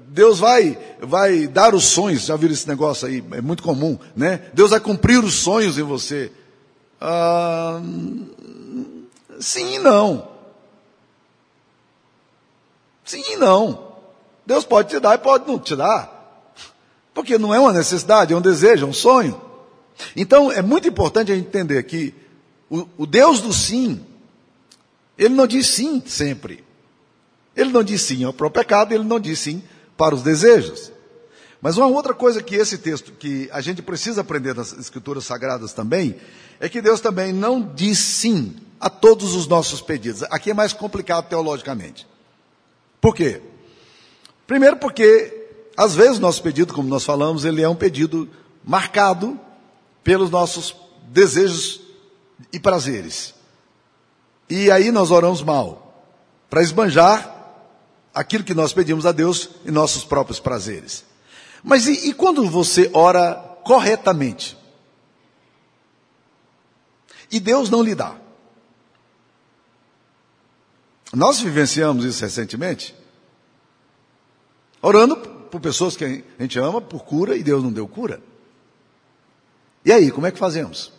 Deus 0.10 0.38
vai, 0.40 0.78
vai 1.02 1.48
dar 1.48 1.74
os 1.74 1.86
sonhos, 1.86 2.26
já 2.26 2.36
viram 2.36 2.54
esse 2.54 2.68
negócio 2.68 3.08
aí, 3.08 3.24
é 3.32 3.42
muito 3.42 3.64
comum, 3.64 3.98
né? 4.16 4.44
Deus 4.54 4.70
vai 4.70 4.80
cumprir 4.80 5.24
os 5.24 5.34
sonhos 5.36 5.78
em 5.78 5.84
você. 5.84 6.32
Ah, 7.02 7.82
sim 9.40 9.76
e 9.76 9.80
não. 9.80 10.28
Sim 13.04 13.24
e 13.32 13.38
não. 13.38 13.88
Deus 14.46 14.66
pode 14.66 14.90
te 14.90 15.00
dar 15.00 15.16
e 15.16 15.18
pode 15.20 15.48
não 15.48 15.58
te 15.58 15.76
dar. 15.76 16.54
Porque 17.12 17.40
não 17.40 17.54
é 17.54 17.60
uma 17.60 17.74
necessidade, 17.74 18.34
é 18.34 18.38
um 18.38 18.42
desejo, 18.42 18.86
é 18.86 18.90
um 18.90 18.94
sonho. 18.94 19.49
Então, 20.16 20.52
é 20.52 20.62
muito 20.62 20.88
importante 20.88 21.32
a 21.32 21.36
gente 21.36 21.48
entender 21.48 21.84
que 21.84 22.14
o, 22.70 22.88
o 23.00 23.06
Deus 23.06 23.42
do 23.42 23.54
sim, 23.54 24.06
ele 25.18 25.34
não 25.34 25.48
diz 25.48 25.68
sim 25.68 26.02
sempre. 26.06 26.64
Ele 27.56 27.72
não 27.72 27.84
diz 27.84 28.02
sim 28.02 28.30
para 28.32 28.48
o 28.48 28.52
pecado, 28.52 28.94
ele 28.94 29.04
não 29.04 29.20
diz 29.20 29.40
sim 29.40 29.62
para 29.98 30.16
os 30.16 30.22
desejos. 30.22 30.92
Mas 31.62 31.76
uma 31.78 31.88
outra 31.88 32.14
coisa 32.14 32.42
que 32.42 32.56
esse 32.56 32.78
texto, 32.78 33.12
que 33.12 33.50
a 33.52 33.60
gente 33.60 33.82
precisa 33.82 34.22
aprender 34.22 34.56
nas 34.56 34.72
escrituras 34.72 35.26
sagradas 35.26 35.74
também, 35.74 36.16
é 36.60 36.70
que 36.70 36.82
Deus 36.82 37.02
também 37.02 37.34
não 37.34 37.62
diz 37.62 37.98
sim 37.98 38.56
a 38.80 38.90
todos 38.90 39.36
os 39.36 39.46
nossos 39.46 39.82
pedidos. 39.82 40.24
Aqui 40.24 40.52
é 40.52 40.54
mais 40.54 40.72
complicado 40.72 41.28
teologicamente. 41.28 42.08
Por 43.02 43.14
quê? 43.14 43.42
Primeiro 44.48 44.78
porque, 44.78 45.48
às 45.76 45.96
vezes, 45.96 46.18
nosso 46.18 46.42
pedido, 46.42 46.74
como 46.74 46.88
nós 46.88 47.04
falamos, 47.04 47.44
ele 47.44 47.62
é 47.62 47.68
um 47.68 47.76
pedido 47.76 48.30
marcado 48.64 49.38
pelos 50.04 50.30
nossos 50.30 50.76
desejos 51.08 51.82
e 52.52 52.60
prazeres. 52.60 53.34
E 54.50 54.72
aí 54.72 54.92
nós 54.92 55.12
oramos 55.12 55.42
mal, 55.42 56.06
para 56.50 56.64
esbanjar 56.64 57.36
aquilo 58.14 58.44
que 58.44 58.54
nós 58.54 58.74
pedimos 58.74 59.06
a 59.06 59.12
Deus 59.12 59.50
em 59.66 59.72
nossos 59.72 60.04
próprios 60.04 60.40
prazeres. 60.40 61.06
Mas 61.64 61.86
e, 61.86 62.10
e 62.10 62.14
quando 62.14 62.50
você 62.50 62.90
ora 62.94 63.36
corretamente? 63.64 64.58
E 67.32 67.40
Deus 67.40 67.70
não 67.70 67.84
lhe 67.84 67.94
dá. 67.94 68.16
Nós 71.14 71.40
vivenciamos 71.40 72.06
isso 72.06 72.24
recentemente, 72.24 72.96
orando 74.82 75.16
por 75.18 75.60
pessoas 75.60 75.96
que 75.96 76.06
a 76.06 76.42
gente 76.42 76.60
ama 76.60 76.80
por 76.80 77.04
cura 77.04 77.36
e 77.36 77.44
Deus 77.44 77.64
não 77.64 77.72
deu 77.72 77.88
cura. 77.88 78.22
E 79.90 79.92
aí, 79.92 80.12
como 80.12 80.28
é 80.28 80.32
que 80.32 80.38
fazemos? 80.38 80.92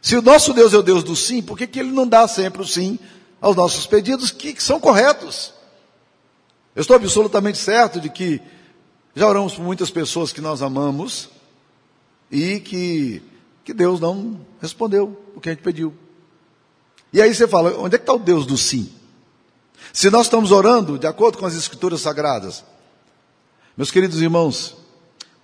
Se 0.00 0.14
o 0.14 0.22
nosso 0.22 0.54
Deus 0.54 0.72
é 0.72 0.78
o 0.78 0.82
Deus 0.82 1.02
do 1.02 1.16
sim, 1.16 1.42
por 1.42 1.58
que, 1.58 1.66
que 1.66 1.80
ele 1.80 1.90
não 1.90 2.06
dá 2.06 2.28
sempre 2.28 2.62
o 2.62 2.64
sim 2.64 3.00
aos 3.40 3.56
nossos 3.56 3.84
pedidos 3.84 4.30
que, 4.30 4.52
que 4.52 4.62
são 4.62 4.78
corretos? 4.78 5.52
Eu 6.72 6.82
estou 6.82 6.94
absolutamente 6.94 7.58
certo 7.58 8.00
de 8.00 8.08
que 8.08 8.40
já 9.16 9.26
oramos 9.26 9.54
por 9.54 9.64
muitas 9.64 9.90
pessoas 9.90 10.32
que 10.32 10.40
nós 10.40 10.62
amamos 10.62 11.30
e 12.30 12.60
que, 12.60 13.20
que 13.64 13.74
Deus 13.74 13.98
não 13.98 14.46
respondeu 14.60 15.20
o 15.34 15.40
que 15.40 15.48
a 15.48 15.52
gente 15.52 15.64
pediu. 15.64 15.92
E 17.12 17.20
aí 17.20 17.34
você 17.34 17.48
fala, 17.48 17.76
onde 17.76 17.96
é 17.96 17.98
que 17.98 18.04
está 18.04 18.12
o 18.12 18.20
Deus 18.20 18.46
do 18.46 18.56
sim? 18.56 18.88
Se 19.92 20.10
nós 20.10 20.26
estamos 20.26 20.52
orando 20.52 20.96
de 20.96 21.08
acordo 21.08 21.38
com 21.38 21.46
as 21.46 21.56
escrituras 21.56 22.02
sagradas, 22.02 22.64
meus 23.76 23.90
queridos 23.90 24.22
irmãos, 24.22 24.76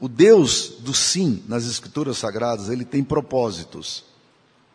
o 0.00 0.08
Deus 0.08 0.74
do 0.80 0.94
sim 0.94 1.42
nas 1.48 1.64
escrituras 1.64 2.18
sagradas, 2.18 2.68
ele 2.68 2.84
tem 2.84 3.02
propósitos 3.02 4.04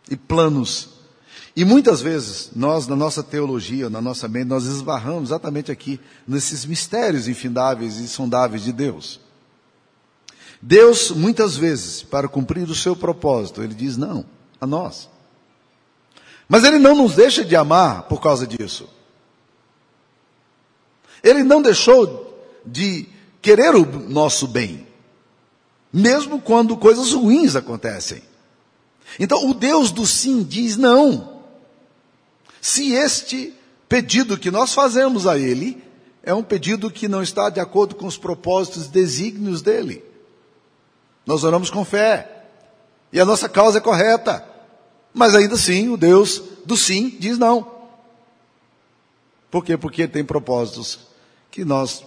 e 0.10 0.18
planos. 0.18 0.89
E 1.56 1.63
muitas 1.63 2.01
vezes, 2.01 2.51
nós, 2.56 2.88
na 2.88 2.96
nossa 2.96 3.24
teologia, 3.24 3.89
na 3.89 4.01
nossa 4.01 4.27
mente, 4.27 4.48
nós 4.48 4.65
esbarramos 4.65 5.30
exatamente 5.30 5.72
aqui, 5.72 6.00
nesses 6.27 6.65
mistérios 6.65 7.27
infindáveis 7.27 7.98
e 7.98 8.08
sondáveis 8.08 8.63
de 8.63 8.74
Deus. 8.74 9.20
Deus, 10.62 11.12
muitas 11.12 11.56
vezes, 11.56 12.03
para 12.03 12.27
cumprir 12.27 12.70
o 12.70 12.75
seu 12.75 12.96
propósito, 12.96 13.62
ele 13.62 13.74
diz 13.74 13.98
não 13.98 14.25
a 14.60 14.68
nós. 14.68 15.10
Mas 16.50 16.63
ele 16.63 16.80
não 16.80 16.96
nos 16.96 17.15
deixa 17.15 17.46
de 17.46 17.56
amar 17.56 18.03
por 18.03 18.22
causa 18.22 18.46
disso. 18.46 18.89
Ele 21.24 21.44
não 21.44 21.62
deixou 21.62 22.46
de 22.65 23.08
querer 23.42 23.75
o 23.75 23.86
nosso 24.10 24.48
bem 24.48 24.83
mesmo 25.94 26.42
quando 26.42 26.76
coisas 26.76 27.14
ruins 27.14 27.56
acontecem. 27.56 28.24
Então, 29.20 29.48
o 29.48 29.54
Deus 29.54 29.92
do 29.92 30.08
sim 30.08 30.42
diz 30.42 30.76
não. 30.76 31.42
Se 32.60 32.94
este 32.94 33.54
pedido 33.88 34.38
que 34.38 34.50
nós 34.50 34.74
fazemos 34.74 35.28
a 35.28 35.38
Ele 35.38 35.84
é 36.24 36.34
um 36.34 36.42
pedido 36.42 36.90
que 36.90 37.08
não 37.08 37.22
está 37.22 37.50
de 37.50 37.60
acordo 37.60 37.94
com 37.94 38.08
os 38.08 38.18
propósitos 38.18 38.88
desígnios 38.88 39.62
dele. 39.62 40.04
Nós 41.26 41.44
oramos 41.44 41.70
com 41.70 41.86
fé. 41.86 42.46
E 43.12 43.20
a 43.20 43.26
nossa 43.26 43.48
causa 43.48 43.78
é 43.78 43.82
correta. 43.82 44.44
Mas 45.14 45.36
ainda 45.36 45.54
assim, 45.56 45.90
o 45.90 45.98
Deus 45.98 46.42
do 46.66 46.76
sim 46.76 47.16
diz 47.20 47.38
não. 47.38 47.72
Por 49.52 49.64
quê? 49.64 49.78
Porque 49.78 50.08
tem 50.08 50.24
propósitos 50.24 51.00
que 51.52 51.64
nós 51.64 52.04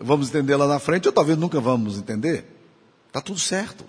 vamos 0.00 0.30
entender 0.30 0.56
lá 0.56 0.66
na 0.66 0.78
frente, 0.78 1.06
ou 1.06 1.12
talvez 1.12 1.36
nunca 1.36 1.60
vamos 1.60 1.98
entender. 1.98 2.59
Está 3.10 3.20
tudo 3.20 3.40
certo. 3.40 3.84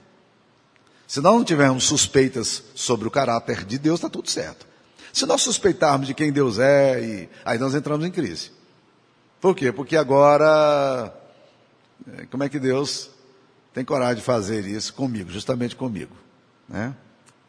Se 1.07 1.21
nós 1.21 1.35
não 1.35 1.43
tivermos 1.43 1.83
suspeitas 1.83 2.63
sobre 2.73 3.07
o 3.07 3.11
caráter 3.11 3.63
de 3.63 3.77
Deus, 3.77 3.99
está 3.99 4.09
tudo 4.09 4.29
certo. 4.29 4.65
Se 5.13 5.27
nós 5.27 5.41
suspeitarmos 5.41 6.07
de 6.07 6.15
quem 6.15 6.31
Deus 6.31 6.57
é, 6.57 6.99
e, 6.99 7.29
aí 7.45 7.59
nós 7.59 7.75
entramos 7.75 8.03
em 8.05 8.11
crise. 8.11 8.51
Por 9.39 9.55
quê? 9.55 9.71
Porque 9.71 9.95
agora, 9.95 11.13
é, 12.17 12.25
como 12.25 12.43
é 12.43 12.49
que 12.49 12.57
Deus 12.57 13.11
tem 13.73 13.85
coragem 13.85 14.15
de 14.15 14.21
fazer 14.21 14.65
isso 14.65 14.93
comigo, 14.93 15.29
justamente 15.29 15.75
comigo? 15.75 16.15
Né? 16.67 16.95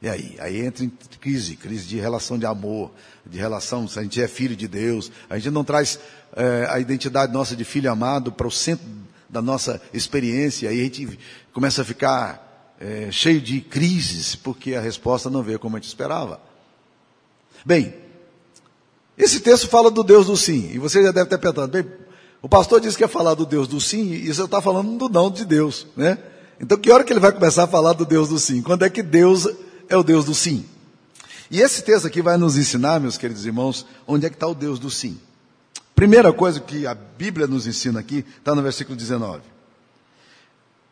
E 0.03 0.09
aí? 0.09 0.37
Aí 0.41 0.61
entra 0.61 0.85
em 0.85 0.91
crise, 1.21 1.57
crise 1.57 1.87
de 1.87 1.99
relação 1.99 2.39
de 2.39 2.45
amor, 2.45 2.91
de 3.25 3.39
relação, 3.39 3.89
se 3.89 3.99
a 3.99 4.03
gente 4.03 4.21
é 4.21 4.29
filho 4.29 4.57
de 4.57 4.69
Deus, 4.69 5.11
a 5.31 5.39
gente 5.39 5.53
não 5.53 5.65
traz 5.65 5.99
é, 6.37 6.67
a 6.69 6.79
identidade 6.81 7.33
nossa 7.33 7.57
de 7.57 7.65
filho 7.65 7.91
amado 7.91 8.31
para 8.31 8.47
o 8.47 8.51
centro 8.51 8.85
da 9.33 9.41
nossa 9.41 9.81
experiência, 9.95 10.69
aí 10.69 10.79
a 10.79 10.85
gente 10.85 11.19
começa 11.55 11.81
a 11.81 11.85
ficar 11.85 12.77
é, 12.79 13.11
cheio 13.11 13.41
de 13.41 13.63
crises, 13.63 14.37
porque 14.37 14.75
a 14.75 14.81
resposta 14.81 15.31
não 15.31 15.43
veio 15.43 15.59
como 15.59 15.75
a 15.75 15.81
gente 15.81 15.89
esperava. 15.89 16.39
Bem, 17.65 17.95
esse 19.17 19.41
texto 19.41 19.69
fala 19.69 19.91
do 19.91 20.05
Deus 20.05 20.27
do 20.27 20.37
sim, 20.37 20.71
e 20.75 20.79
você 20.79 21.03
já 21.03 21.11
deve 21.11 21.31
ter 21.31 21.39
pensado, 21.39 21.69
bem, 21.69 21.91
o 22.43 22.49
pastor 22.49 22.79
disse 22.79 22.95
que 22.95 23.03
ia 23.03 23.09
falar 23.09 23.33
do 23.33 23.47
Deus 23.47 23.67
do 23.67 23.81
sim, 23.81 24.13
e 24.13 24.33
você 24.33 24.43
está 24.43 24.61
falando 24.61 24.99
do 24.99 25.09
não 25.09 25.31
de 25.31 25.47
Deus, 25.47 25.87
né? 25.97 26.19
Então, 26.61 26.77
que 26.77 26.91
hora 26.91 27.03
que 27.03 27.13
ele 27.13 27.21
vai 27.21 27.33
começar 27.33 27.65
a 27.65 27.67
falar 27.67 27.95
do 27.95 28.05
Deus 28.05 28.29
do 28.29 28.39
sim? 28.39 28.61
Quando 28.61 28.85
é 28.85 28.91
que 28.91 29.03
Deus 29.03 29.49
é 29.89 29.97
o 29.97 30.03
Deus 30.03 30.27
do 30.27 30.35
sim? 30.35 30.65
E 31.51 31.61
esse 31.61 31.83
texto 31.83 32.07
aqui 32.07 32.21
vai 32.21 32.37
nos 32.37 32.59
ensinar, 32.59 33.01
meus 33.01 33.17
queridos 33.17 33.47
irmãos, 33.47 33.87
onde 34.07 34.27
é 34.27 34.29
que 34.29 34.37
está 34.37 34.47
o 34.47 34.55
Deus 34.55 34.79
do 34.79 34.91
sim. 34.91 35.19
Primeira 36.03 36.33
coisa 36.33 36.59
que 36.59 36.85
a 36.85 36.95
Bíblia 36.95 37.47
nos 37.47 37.65
ensina 37.65 38.01
aqui 38.01 38.25
está 38.37 38.57
no 38.57 38.61
versículo 38.61 38.97
19. 38.97 39.41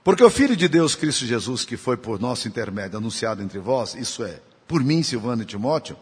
Porque 0.05 0.23
o 0.23 0.31
Filho 0.31 0.55
de 0.55 0.69
Deus, 0.69 0.95
Cristo 0.95 1.27
Jesus, 1.27 1.65
que 1.65 1.77
foi 1.77 1.97
por 1.97 2.21
nosso 2.21 2.47
intermédio 2.47 2.97
anunciado 2.97 3.43
entre 3.43 3.59
vós, 3.59 3.97
isso 3.97 4.23
é, 4.23 4.41
por 4.69 4.85
mim, 4.85 5.03
Silvano 5.03 5.43
e 5.43 5.45
Timóteo, 5.45 5.97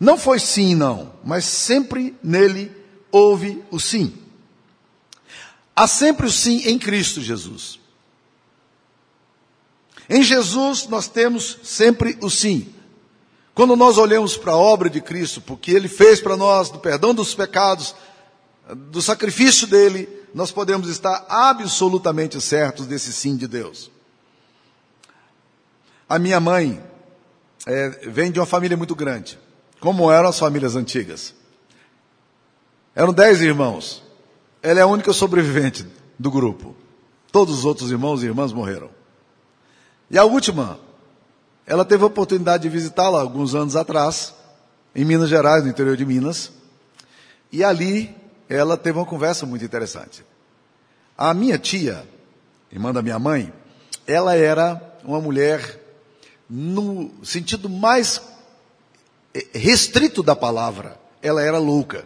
não 0.00 0.16
foi 0.16 0.38
sim 0.38 0.70
e 0.70 0.74
não, 0.74 1.12
mas 1.22 1.44
sempre 1.44 2.16
nele 2.24 2.72
houve 3.12 3.62
o 3.70 3.78
sim. 3.78 4.14
Há 5.76 5.86
sempre 5.86 6.26
o 6.26 6.32
sim 6.32 6.62
em 6.66 6.78
Cristo 6.78 7.20
Jesus. 7.20 7.78
Em 10.08 10.22
Jesus 10.22 10.88
nós 10.88 11.08
temos 11.08 11.58
sempre 11.62 12.16
o 12.22 12.30
sim. 12.30 12.72
Quando 13.54 13.76
nós 13.76 13.98
olhamos 13.98 14.34
para 14.34 14.52
a 14.52 14.56
obra 14.56 14.88
de 14.88 15.02
Cristo, 15.02 15.42
porque 15.42 15.72
Ele 15.72 15.88
fez 15.88 16.22
para 16.22 16.38
nós, 16.38 16.70
do 16.70 16.78
perdão 16.78 17.12
dos 17.12 17.34
pecados, 17.34 17.94
do 18.72 19.02
sacrifício 19.02 19.66
dele, 19.66 20.08
nós 20.34 20.50
podemos 20.50 20.88
estar 20.88 21.26
absolutamente 21.28 22.40
certos 22.40 22.86
desse 22.86 23.12
sim 23.12 23.36
de 23.36 23.46
Deus. 23.46 23.90
A 26.08 26.18
minha 26.18 26.40
mãe 26.40 26.82
é, 27.66 27.88
vem 28.08 28.30
de 28.30 28.38
uma 28.38 28.46
família 28.46 28.76
muito 28.76 28.94
grande, 28.94 29.38
como 29.80 30.10
eram 30.10 30.28
as 30.28 30.38
famílias 30.38 30.76
antigas. 30.76 31.34
Eram 32.94 33.12
dez 33.12 33.40
irmãos. 33.42 34.02
Ela 34.62 34.80
é 34.80 34.82
a 34.82 34.86
única 34.86 35.12
sobrevivente 35.12 35.86
do 36.18 36.30
grupo. 36.30 36.74
Todos 37.30 37.58
os 37.58 37.64
outros 37.64 37.90
irmãos 37.90 38.22
e 38.22 38.26
irmãs 38.26 38.52
morreram. 38.52 38.88
E 40.10 40.16
a 40.16 40.24
última 40.24 40.78
ela 41.66 41.84
teve 41.84 42.04
a 42.04 42.06
oportunidade 42.06 42.64
de 42.64 42.68
visitá-la 42.68 43.20
alguns 43.20 43.54
anos 43.54 43.74
atrás, 43.74 44.34
em 44.94 45.04
Minas 45.04 45.28
Gerais, 45.28 45.64
no 45.64 45.70
interior 45.70 45.96
de 45.96 46.04
Minas. 46.04 46.52
E 47.50 47.64
ali 47.64 48.14
ela 48.48 48.76
teve 48.76 48.98
uma 48.98 49.06
conversa 49.06 49.46
muito 49.46 49.64
interessante. 49.64 50.24
A 51.16 51.32
minha 51.32 51.58
tia, 51.58 52.06
irmã 52.70 52.92
da 52.92 53.02
minha 53.02 53.18
mãe, 53.18 53.52
ela 54.06 54.34
era 54.34 54.80
uma 55.02 55.20
mulher 55.20 55.80
no 56.48 57.10
sentido 57.24 57.68
mais 57.68 58.20
eh, 59.32 59.46
restrito 59.52 60.22
da 60.22 60.36
palavra. 60.36 60.98
Ela 61.22 61.42
era 61.42 61.58
louca. 61.58 62.04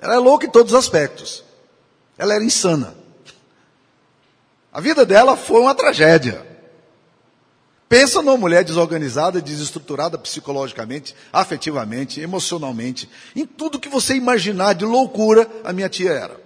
Ela 0.00 0.14
é 0.14 0.18
louca 0.18 0.46
em 0.46 0.50
todos 0.50 0.72
os 0.72 0.78
aspectos. 0.78 1.44
Ela 2.16 2.34
era 2.34 2.44
insana. 2.44 2.94
A 4.72 4.80
vida 4.80 5.04
dela 5.04 5.36
foi 5.36 5.60
uma 5.60 5.74
tragédia. 5.74 6.46
Pensa 7.88 8.20
numa 8.20 8.36
mulher 8.36 8.64
desorganizada, 8.64 9.40
desestruturada 9.40 10.18
psicologicamente, 10.18 11.16
afetivamente, 11.32 12.20
emocionalmente, 12.20 13.08
em 13.34 13.46
tudo 13.46 13.80
que 13.80 13.88
você 13.88 14.14
imaginar 14.14 14.74
de 14.74 14.84
loucura, 14.84 15.50
a 15.64 15.72
minha 15.72 15.88
tia 15.88 16.10
era. 16.10 16.38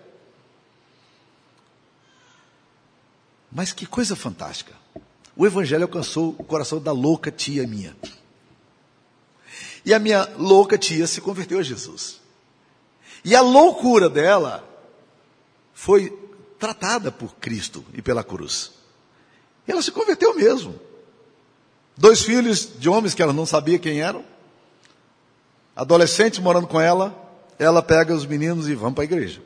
Mas 3.50 3.72
que 3.72 3.84
coisa 3.84 4.14
fantástica. 4.14 4.72
O 5.36 5.44
evangelho 5.44 5.82
alcançou 5.82 6.36
o 6.38 6.44
coração 6.44 6.80
da 6.80 6.92
louca 6.92 7.30
tia 7.30 7.66
minha. 7.66 7.96
E 9.84 9.92
a 9.92 9.98
minha 9.98 10.28
louca 10.38 10.78
tia 10.78 11.08
se 11.08 11.20
converteu 11.20 11.58
a 11.58 11.62
Jesus. 11.62 12.20
E 13.24 13.34
a 13.34 13.40
loucura 13.40 14.08
dela 14.08 14.64
foi 15.74 16.16
tratada 16.56 17.10
por 17.10 17.34
Cristo 17.36 17.84
e 17.92 18.00
pela 18.00 18.22
cruz. 18.22 18.70
Ela 19.66 19.82
se 19.82 19.90
converteu 19.90 20.34
mesmo. 20.36 20.78
Dois 22.02 22.20
filhos 22.20 22.68
de 22.80 22.88
homens 22.88 23.14
que 23.14 23.22
ela 23.22 23.32
não 23.32 23.46
sabia 23.46 23.78
quem 23.78 24.00
eram. 24.00 24.24
Adolescentes 25.76 26.40
morando 26.40 26.66
com 26.66 26.80
ela. 26.80 27.16
Ela 27.60 27.80
pega 27.80 28.12
os 28.12 28.26
meninos 28.26 28.68
e 28.68 28.74
vão 28.74 28.92
para 28.92 29.04
a 29.04 29.06
igreja. 29.06 29.40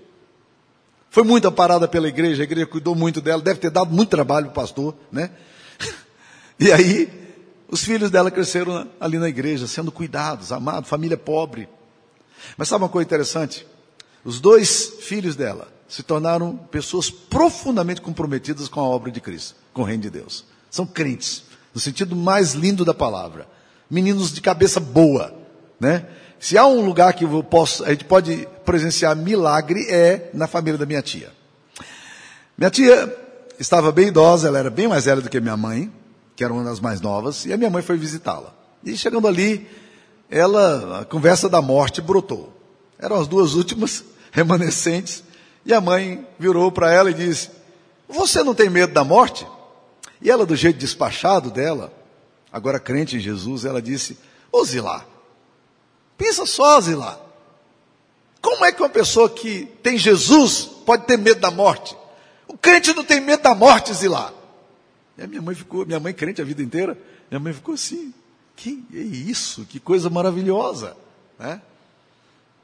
Foi 1.11 1.23
muito 1.23 1.47
amparada 1.47 1.87
pela 1.87 2.09
igreja, 2.09 2.43
a 2.43 2.45
igreja 2.45 2.67
cuidou 2.67 2.95
muito 2.95 3.21
dela, 3.21 3.43
deve 3.43 3.61
ter 3.61 3.71
dado 3.71 3.93
muito 3.93 4.09
trabalho 4.09 4.47
para 4.47 4.53
o 4.53 4.55
pastor, 4.55 4.97
né? 5.13 5.33
E 6.59 6.73
aí, 6.73 7.13
os 7.69 7.85
filhos 7.85 8.11
dela 8.11 8.31
cresceram 8.31 8.89
ali 8.99 9.19
na 9.19 9.29
igreja, 9.29 9.67
sendo 9.67 9.93
cuidados, 9.93 10.51
amados, 10.51 10.89
família 10.89 11.19
pobre. 11.19 11.69
Mas 12.57 12.69
sabe 12.69 12.85
uma 12.85 12.89
coisa 12.89 13.05
interessante? 13.05 13.67
Os 14.25 14.41
dois 14.41 14.95
filhos 15.01 15.37
dela 15.37 15.69
se 15.87 16.03
tornaram 16.03 16.57
pessoas 16.57 17.11
profundamente 17.11 18.01
comprometidas 18.01 18.67
com 18.67 18.81
a 18.81 18.85
obra 18.85 19.13
de 19.13 19.21
Cristo, 19.21 19.57
com 19.75 19.83
o 19.83 19.85
reino 19.85 20.05
de 20.05 20.11
Deus. 20.11 20.47
São 20.71 20.87
crentes, 20.87 21.46
no 21.77 21.81
sentido 21.81 22.17
mais 22.17 22.55
lindo 22.55 22.87
da 22.87 22.95
palavra. 22.95 23.47
Meninos 23.91 24.33
de 24.33 24.41
cabeça 24.41 24.81
boa, 24.81 25.35
né? 25.79 26.07
Se 26.41 26.57
há 26.57 26.67
um 26.67 26.83
lugar 26.83 27.13
que 27.13 27.27
eu 27.27 27.45
posso, 27.45 27.85
a 27.85 27.91
gente 27.91 28.07
pode 28.07 28.49
presenciar 28.65 29.15
milagre 29.15 29.87
é 29.91 30.31
na 30.33 30.47
família 30.47 30.79
da 30.79 30.87
minha 30.87 31.03
tia. 31.03 31.31
Minha 32.57 32.71
tia 32.71 33.15
estava 33.59 33.93
bem 33.93 34.09
idosa, 34.09 34.49
ela 34.49 34.59
era 34.59 34.71
bem 34.71 34.89
mais 34.89 35.05
velha 35.05 35.21
do 35.21 35.29
que 35.29 35.39
minha 35.39 35.57
mãe, 35.57 35.93
que 36.35 36.43
era 36.43 36.51
uma 36.51 36.65
das 36.65 36.81
mais 36.81 37.03
novas, 37.03 37.45
e 37.45 37.53
a 37.53 37.59
minha 37.59 37.69
mãe 37.69 37.83
foi 37.83 37.99
visitá-la. 37.99 38.55
E 38.83 38.97
chegando 38.97 39.29
ali, 39.29 39.69
ela, 40.31 41.03
a 41.03 41.05
conversa 41.05 41.47
da 41.47 41.61
morte 41.61 42.01
brotou. 42.01 42.59
Eram 42.99 43.21
as 43.21 43.29
duas 43.29 43.53
últimas 43.53 44.03
remanescentes, 44.33 45.23
e 45.63 45.75
a 45.75 45.81
mãe 45.83 46.27
virou 46.39 46.73
para 46.73 46.91
ela 46.91 47.11
e 47.11 47.15
disse: 47.15 47.51
Você 48.09 48.43
não 48.43 48.55
tem 48.55 48.71
medo 48.71 48.95
da 48.95 49.05
morte? 49.05 49.47
E 50.21 50.31
ela, 50.31 50.47
do 50.47 50.57
jeito 50.57 50.79
despachado 50.79 51.51
dela, 51.51 51.93
agora 52.53 52.81
crente 52.81 53.17
em 53.17 53.21
Jesus, 53.21 53.65
ela 53.65 53.83
disse: 53.83 54.19
Ô 54.51 54.65
Zilá, 54.65 55.05
pensa 56.17 56.47
só, 56.47 56.81
Zilá. 56.81 57.21
Como 58.41 58.65
é 58.65 58.73
que 58.73 58.81
uma 58.81 58.89
pessoa 58.89 59.29
que 59.29 59.67
tem 59.83 59.99
Jesus 59.99 60.65
pode 60.87 61.05
ter 61.05 61.19
medo 61.19 61.41
da 61.41 61.51
morte? 61.51 61.97
O 62.47 62.57
crente 62.57 62.95
não 62.95 63.05
tem 63.05 63.21
medo 63.21 63.43
da 63.43 63.55
morte, 63.55 63.93
Zilá. 63.93 64.33
E 65.19 65.23
a 65.23 65.27
minha 65.27 65.43
mãe 65.43 65.55
ficou, 65.55 65.85
minha 65.85 65.99
mãe 65.99 66.13
crente 66.13 66.41
a 66.41 66.45
vida 66.45 66.63
inteira, 66.63 66.97
minha 67.31 67.41
mãe 67.41 67.53
ficou 67.53 67.75
assim, 67.75 68.15
que 68.55 68.85
é 68.95 68.99
isso? 68.99 69.65
Que 69.65 69.81
coisa 69.81 70.09
maravilhosa, 70.09 70.97
né? 71.39 71.61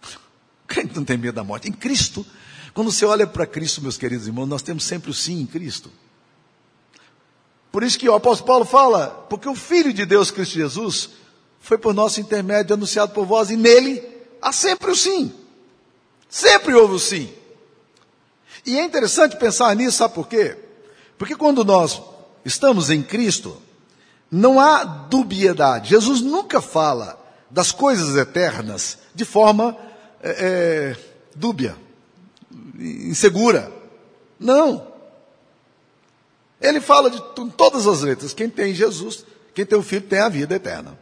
O 0.64 0.74
crente 0.74 0.96
não 0.96 1.04
tem 1.04 1.18
medo 1.18 1.34
da 1.34 1.44
morte. 1.44 1.68
Em 1.68 1.72
Cristo, 1.72 2.24
quando 2.72 2.90
você 2.90 3.04
olha 3.04 3.26
para 3.26 3.46
Cristo, 3.46 3.82
meus 3.82 3.98
queridos 3.98 4.26
irmãos, 4.26 4.46
nós 4.46 4.62
temos 4.62 4.84
sempre 4.84 5.10
o 5.10 5.14
sim 5.14 5.40
em 5.40 5.46
Cristo. 5.46 5.90
Por 7.72 7.82
isso 7.82 7.98
que 7.98 8.08
o 8.08 8.14
apóstolo 8.14 8.46
Paulo 8.46 8.64
fala, 8.66 9.26
porque 9.30 9.48
o 9.48 9.54
Filho 9.54 9.94
de 9.94 10.04
Deus, 10.04 10.30
Cristo 10.30 10.52
Jesus, 10.52 11.08
foi 11.58 11.78
por 11.78 11.94
nosso 11.94 12.20
intermédio 12.20 12.74
anunciado 12.74 13.12
por 13.12 13.24
vós, 13.24 13.50
e 13.50 13.56
nele 13.56 14.06
há 14.42 14.52
sempre 14.52 14.90
o 14.90 14.94
sim. 14.94 15.32
Sempre 16.28 16.74
houve 16.74 16.94
o 16.94 16.98
sim. 16.98 17.32
E 18.66 18.78
é 18.78 18.84
interessante 18.84 19.36
pensar 19.36 19.74
nisso, 19.74 19.96
sabe 19.96 20.14
por 20.14 20.28
quê? 20.28 20.56
Porque 21.16 21.34
quando 21.34 21.64
nós 21.64 22.00
estamos 22.44 22.90
em 22.90 23.02
Cristo, 23.02 23.56
não 24.30 24.60
há 24.60 24.84
dubiedade. 24.84 25.90
Jesus 25.90 26.20
nunca 26.20 26.60
fala 26.60 27.18
das 27.50 27.72
coisas 27.72 28.16
eternas 28.16 28.98
de 29.14 29.24
forma 29.24 29.76
é, 30.22 30.30
é, 30.30 30.96
dúbia, 31.34 31.76
insegura. 32.78 33.72
Não. 34.38 34.91
Ele 36.62 36.80
fala 36.80 37.10
de 37.10 37.20
todas 37.56 37.86
as 37.86 38.02
letras. 38.02 38.32
Quem 38.32 38.48
tem 38.48 38.72
Jesus, 38.72 39.24
quem 39.52 39.66
tem 39.66 39.76
o 39.76 39.82
Filho, 39.82 40.02
tem 40.02 40.20
a 40.20 40.28
vida 40.28 40.54
eterna. 40.54 40.96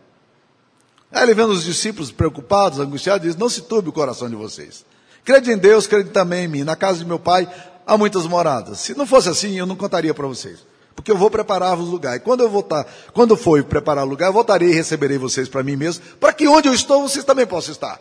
Aí 1.12 1.25
ele 1.25 1.35
vendo 1.35 1.51
os 1.51 1.64
discípulos 1.64 2.11
preocupados, 2.11 2.79
angustiados, 2.79 3.27
diz: 3.27 3.37
Não 3.37 3.49
se 3.49 3.62
turbe 3.62 3.90
o 3.90 3.92
coração 3.92 4.29
de 4.29 4.37
vocês. 4.37 4.85
Crede 5.25 5.53
em 5.53 5.59
Deus, 5.59 5.87
crede 5.87 6.11
também 6.11 6.44
em 6.44 6.49
mim. 6.49 6.64
Na 6.64 6.77
casa 6.77 6.99
de 6.99 7.05
meu 7.05 7.18
pai 7.18 7.49
há 7.87 7.99
muitas 7.99 8.27
moradas. 8.27 8.81
Se 8.81 8.96
não 8.96 9.07
fosse 9.07 9.29
assim, 9.29 9.59
eu 9.59 9.66
não 9.66 9.77
contaria 9.77 10.14
para 10.14 10.27
vocês. 10.27 10.64
Porque 10.94 11.11
eu 11.11 11.16
vou 11.16 11.31
preparar-vos 11.31 11.88
lugar. 11.88 12.16
E 12.16 12.20
quando 12.20 12.42
eu 12.42 12.49
voltar, 12.49 12.87
quando 13.12 13.37
for 13.37 13.62
preparar 13.64 14.05
o 14.05 14.09
lugar, 14.09 14.29
eu 14.29 14.33
voltarei 14.33 14.70
e 14.70 14.75
receberei 14.75 15.18
vocês 15.18 15.49
para 15.49 15.62
mim 15.62 15.77
mesmo, 15.77 16.05
para 16.18 16.33
que 16.33 16.49
onde 16.49 16.68
eu 16.68 16.75
estou, 16.75 17.07
vocês 17.07 17.25
também 17.25 17.46
possam 17.46 17.73
estar. 17.73 18.01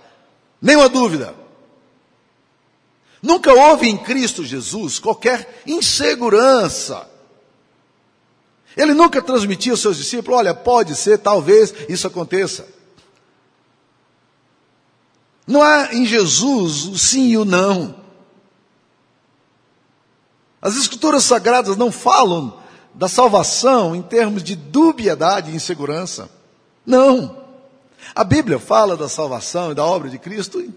Nenhuma 0.62 0.88
dúvida. 0.88 1.34
Nunca 3.22 3.54
houve 3.54 3.89
em 3.89 3.98
Cristo 3.98 4.45
Jesus 4.45 4.98
qualquer 5.00 5.62
insegurança. 5.67 7.08
Ele 8.75 8.93
nunca 8.93 9.21
transmitia 9.21 9.73
aos 9.73 9.82
seus 9.82 9.97
discípulos: 9.97 10.39
olha, 10.39 10.53
pode 10.53 10.95
ser, 10.95 11.17
talvez 11.19 11.73
isso 11.88 12.08
aconteça. 12.08 12.67
Não 15.45 15.63
há 15.63 15.93
em 15.93 16.05
Jesus 16.05 16.86
o 16.86 16.97
sim 16.97 17.29
e 17.29 17.38
o 17.38 17.43
não. 17.43 17.95
As 20.62 20.75
Escrituras 20.75 21.23
Sagradas 21.23 21.77
não 21.77 21.91
falam 21.91 22.60
da 22.93 23.08
salvação 23.08 23.95
em 23.95 24.01
termos 24.01 24.43
de 24.43 24.55
dubiedade 24.55 25.51
e 25.51 25.55
insegurança. 25.55 26.29
Não. 26.86 27.39
A 28.13 28.23
Bíblia 28.23 28.60
fala 28.60 28.95
da 28.95 29.10
salvação 29.10 29.71
e 29.71 29.75
da 29.75 29.86
obra 29.86 30.10
de 30.10 30.19
Cristo 30.19 30.73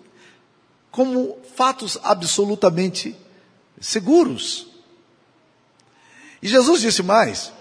como 0.91 1.39
fatos 1.57 1.99
absolutamente 2.03 3.17
seguros. 3.81 4.69
E 6.43 6.49
Jesus 6.49 6.81
disse 6.83 7.03
mais. 7.03 7.53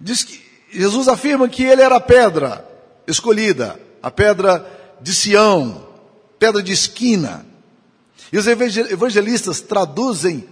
Diz 0.00 0.22
que 0.22 0.40
Jesus 0.70 1.08
afirma 1.08 1.48
que 1.48 1.62
ele 1.62 1.82
era 1.82 1.96
a 1.96 2.00
pedra 2.00 2.68
escolhida, 3.06 3.80
a 4.02 4.10
pedra 4.10 4.96
de 5.00 5.14
Sião, 5.14 5.86
pedra 6.38 6.62
de 6.62 6.72
esquina. 6.72 7.46
E 8.32 8.38
os 8.38 8.46
evangelistas 8.46 9.60
traduzem, 9.60 10.48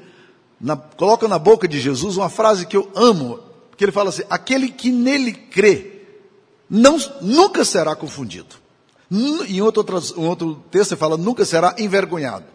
na, 0.61 0.77
colocam 0.77 1.29
na 1.29 1.39
boca 1.39 1.67
de 1.67 1.81
Jesus 1.81 2.17
uma 2.17 2.29
frase 2.29 2.67
que 2.67 2.77
eu 2.77 2.91
amo, 2.95 3.41
que 3.77 3.85
ele 3.85 3.93
fala 3.93 4.11
assim: 4.11 4.23
aquele 4.31 4.69
que 4.69 4.91
nele 4.91 5.33
crê, 5.33 6.03
não, 6.71 6.97
nunca 7.21 7.65
será 7.65 7.95
confundido. 7.97 8.63
Em 9.11 9.61
outro, 9.61 9.85
um 10.17 10.27
outro 10.27 10.65
texto 10.71 10.93
ele 10.93 10.99
fala, 10.99 11.19
nunca 11.19 11.45
será 11.45 11.75
envergonhado. 11.79 12.47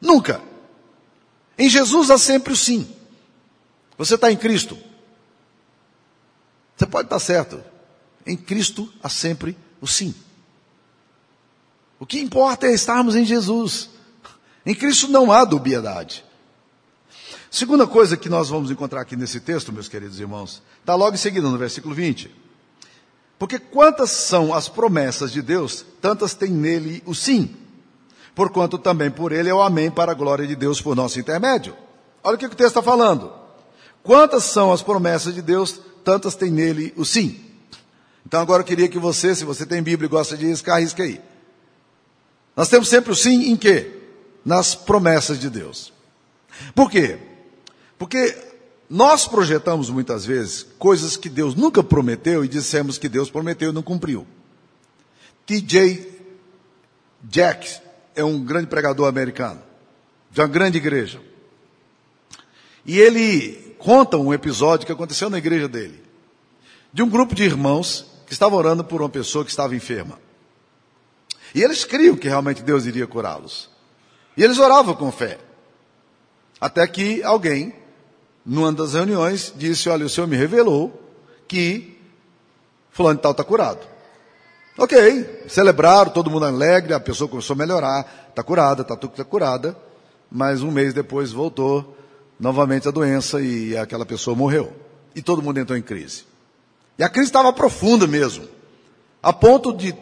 Nunca. 0.00 0.42
Em 1.56 1.68
Jesus 1.68 2.10
há 2.10 2.18
sempre 2.18 2.52
o 2.52 2.56
sim. 2.56 2.88
Você 3.96 4.16
está 4.16 4.32
em 4.32 4.36
Cristo. 4.36 4.76
Você 6.82 6.86
pode 6.86 7.06
estar 7.06 7.20
certo. 7.20 7.62
Em 8.26 8.36
Cristo 8.36 8.92
há 9.00 9.08
sempre 9.08 9.56
o 9.80 9.86
sim. 9.86 10.12
O 12.00 12.04
que 12.04 12.18
importa 12.18 12.66
é 12.66 12.74
estarmos 12.74 13.14
em 13.14 13.24
Jesus. 13.24 13.88
Em 14.66 14.74
Cristo 14.74 15.06
não 15.06 15.30
há 15.30 15.44
dubiedade. 15.44 16.24
Segunda 17.48 17.86
coisa 17.86 18.16
que 18.16 18.28
nós 18.28 18.48
vamos 18.48 18.68
encontrar 18.68 19.02
aqui 19.02 19.14
nesse 19.14 19.38
texto, 19.38 19.72
meus 19.72 19.88
queridos 19.88 20.18
irmãos, 20.18 20.60
está 20.80 20.96
logo 20.96 21.14
em 21.14 21.18
seguida, 21.18 21.48
no 21.48 21.56
versículo 21.56 21.94
20. 21.94 22.34
Porque 23.38 23.60
quantas 23.60 24.10
são 24.10 24.52
as 24.52 24.68
promessas 24.68 25.30
de 25.30 25.40
Deus, 25.40 25.86
tantas 26.00 26.34
tem 26.34 26.50
nele 26.50 27.00
o 27.06 27.14
sim. 27.14 27.54
Porquanto 28.34 28.76
também 28.76 29.08
por 29.10 29.30
ele 29.30 29.48
é 29.48 29.54
o 29.54 29.62
amém 29.62 29.88
para 29.88 30.10
a 30.10 30.16
glória 30.16 30.48
de 30.48 30.56
Deus 30.56 30.80
por 30.80 30.96
nosso 30.96 31.20
intermédio. 31.20 31.76
Olha 32.24 32.34
o 32.34 32.38
que 32.38 32.46
o 32.46 32.48
texto 32.48 32.70
está 32.70 32.82
falando. 32.82 33.32
Quantas 34.02 34.42
são 34.42 34.72
as 34.72 34.82
promessas 34.82 35.32
de 35.32 35.42
Deus, 35.42 35.80
tantas 36.04 36.34
tem 36.34 36.50
nele 36.50 36.92
o 36.96 37.04
sim. 37.04 37.40
Então 38.26 38.40
agora 38.40 38.62
eu 38.62 38.66
queria 38.66 38.88
que 38.88 38.98
você, 38.98 39.34
se 39.34 39.44
você 39.44 39.66
tem 39.66 39.82
Bíblia 39.82 40.06
e 40.06 40.10
gosta 40.10 40.36
de 40.36 40.46
riscar, 40.46 40.80
risca 40.80 41.02
aí. 41.02 41.20
Nós 42.56 42.68
temos 42.68 42.88
sempre 42.88 43.12
o 43.12 43.16
sim 43.16 43.50
em 43.50 43.56
quê? 43.56 43.90
Nas 44.44 44.74
promessas 44.74 45.38
de 45.38 45.48
Deus. 45.48 45.92
Por 46.74 46.90
quê? 46.90 47.18
Porque 47.98 48.36
nós 48.88 49.26
projetamos 49.26 49.88
muitas 49.88 50.26
vezes 50.26 50.66
coisas 50.78 51.16
que 51.16 51.28
Deus 51.28 51.54
nunca 51.54 51.82
prometeu 51.82 52.44
e 52.44 52.48
dissemos 52.48 52.98
que 52.98 53.08
Deus 53.08 53.30
prometeu 53.30 53.70
e 53.70 53.72
não 53.72 53.82
cumpriu. 53.82 54.26
T.J. 55.46 56.12
Jack 57.22 57.80
é 58.14 58.22
um 58.22 58.44
grande 58.44 58.66
pregador 58.66 59.08
americano, 59.08 59.62
de 60.30 60.40
uma 60.40 60.46
grande 60.46 60.78
igreja. 60.78 61.20
E 62.84 62.98
ele 62.98 63.71
conta 63.82 64.16
um 64.16 64.32
episódio 64.32 64.86
que 64.86 64.92
aconteceu 64.92 65.28
na 65.28 65.38
igreja 65.38 65.66
dele, 65.66 66.00
de 66.92 67.02
um 67.02 67.08
grupo 67.08 67.34
de 67.34 67.42
irmãos 67.42 68.06
que 68.24 68.32
estavam 68.32 68.56
orando 68.56 68.84
por 68.84 69.02
uma 69.02 69.08
pessoa 69.08 69.44
que 69.44 69.50
estava 69.50 69.74
enferma. 69.74 70.20
E 71.52 71.62
eles 71.62 71.84
criam 71.84 72.16
que 72.16 72.28
realmente 72.28 72.62
Deus 72.62 72.86
iria 72.86 73.06
curá-los. 73.06 73.68
E 74.36 74.42
eles 74.42 74.58
oravam 74.58 74.94
com 74.94 75.10
fé. 75.10 75.38
Até 76.60 76.86
que 76.86 77.22
alguém, 77.24 77.74
numa 78.46 78.72
das 78.72 78.94
reuniões, 78.94 79.52
disse: 79.56 79.88
Olha, 79.88 80.06
o 80.06 80.08
Senhor 80.08 80.28
me 80.28 80.36
revelou 80.36 81.02
que 81.48 81.98
Fulano 82.90 83.16
de 83.16 83.22
Tal 83.22 83.32
está 83.32 83.44
curado. 83.44 83.80
Ok, 84.78 85.44
celebraram, 85.48 86.12
todo 86.12 86.30
mundo 86.30 86.46
alegre, 86.46 86.94
a 86.94 87.00
pessoa 87.00 87.28
começou 87.28 87.54
a 87.54 87.58
melhorar, 87.58 88.26
está 88.30 88.42
curada, 88.42 88.82
está 88.82 88.96
tudo 88.96 89.12
tá 89.12 89.24
curada, 89.24 89.76
mas 90.30 90.62
um 90.62 90.70
mês 90.70 90.94
depois 90.94 91.30
voltou 91.32 91.98
novamente 92.42 92.88
a 92.88 92.90
doença 92.90 93.40
e 93.40 93.76
aquela 93.76 94.04
pessoa 94.04 94.36
morreu. 94.36 94.72
E 95.14 95.22
todo 95.22 95.40
mundo 95.40 95.60
entrou 95.60 95.78
em 95.78 95.82
crise. 95.82 96.24
E 96.98 97.04
a 97.04 97.08
crise 97.08 97.28
estava 97.28 97.52
profunda 97.52 98.04
mesmo, 98.04 98.48
a 99.22 99.32
ponto 99.32 99.72
de 99.72 99.94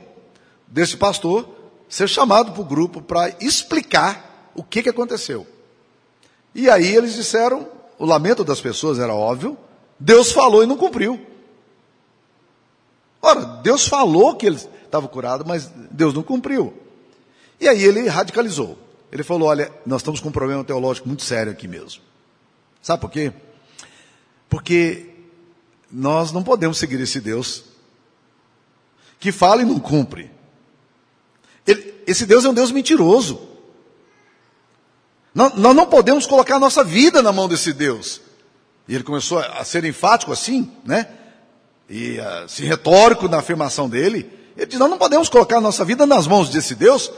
desse 0.66 0.96
pastor 0.96 1.46
ser 1.86 2.08
chamado 2.08 2.52
para 2.52 2.62
o 2.62 2.64
grupo 2.64 3.02
para 3.02 3.28
explicar 3.40 4.50
o 4.54 4.62
que, 4.62 4.82
que 4.82 4.88
aconteceu. 4.88 5.46
E 6.54 6.70
aí 6.70 6.96
eles 6.96 7.14
disseram, 7.14 7.68
o 7.98 8.06
lamento 8.06 8.42
das 8.42 8.60
pessoas 8.60 8.98
era 8.98 9.14
óbvio, 9.14 9.58
Deus 9.98 10.32
falou 10.32 10.62
e 10.62 10.66
não 10.66 10.78
cumpriu. 10.78 11.20
Ora, 13.20 13.44
Deus 13.62 13.86
falou 13.86 14.34
que 14.34 14.46
ele 14.46 14.56
estava 14.56 15.06
curado, 15.08 15.44
mas 15.46 15.70
Deus 15.90 16.14
não 16.14 16.22
cumpriu. 16.22 16.72
E 17.60 17.68
aí 17.68 17.84
ele 17.84 18.08
radicalizou. 18.08 18.78
Ele 19.12 19.22
falou: 19.22 19.48
Olha, 19.48 19.70
nós 19.84 20.00
estamos 20.00 20.20
com 20.20 20.30
um 20.30 20.32
problema 20.32 20.64
teológico 20.64 21.06
muito 21.06 21.22
sério 21.22 21.52
aqui 21.52 21.68
mesmo. 21.68 22.09
Sabe 22.82 23.00
por 23.00 23.10
quê? 23.10 23.32
Porque 24.48 25.10
nós 25.90 26.32
não 26.32 26.42
podemos 26.42 26.78
seguir 26.78 27.00
esse 27.00 27.20
Deus 27.20 27.64
que 29.18 29.30
fala 29.30 29.62
e 29.62 29.64
não 29.64 29.78
cumpre. 29.78 30.30
Ele, 31.66 31.94
esse 32.06 32.24
Deus 32.24 32.44
é 32.44 32.48
um 32.48 32.54
Deus 32.54 32.72
mentiroso. 32.72 33.48
Nós, 35.34 35.54
nós 35.54 35.76
não 35.76 35.86
podemos 35.86 36.26
colocar 36.26 36.56
a 36.56 36.60
nossa 36.60 36.82
vida 36.82 37.22
na 37.22 37.30
mão 37.30 37.46
desse 37.46 37.72
Deus. 37.72 38.20
E 38.88 38.94
ele 38.94 39.04
começou 39.04 39.38
a 39.38 39.62
ser 39.64 39.84
enfático 39.84 40.32
assim, 40.32 40.72
né? 40.84 41.06
E 41.88 42.18
assim, 42.18 42.64
retórico 42.64 43.28
na 43.28 43.38
afirmação 43.38 43.88
dele. 43.88 44.30
Ele 44.56 44.66
diz: 44.66 44.78
Nós 44.78 44.90
não 44.90 44.98
podemos 44.98 45.28
colocar 45.28 45.58
a 45.58 45.60
nossa 45.60 45.84
vida 45.84 46.06
nas 46.06 46.26
mãos 46.26 46.48
desse 46.48 46.74
Deus. 46.74 47.12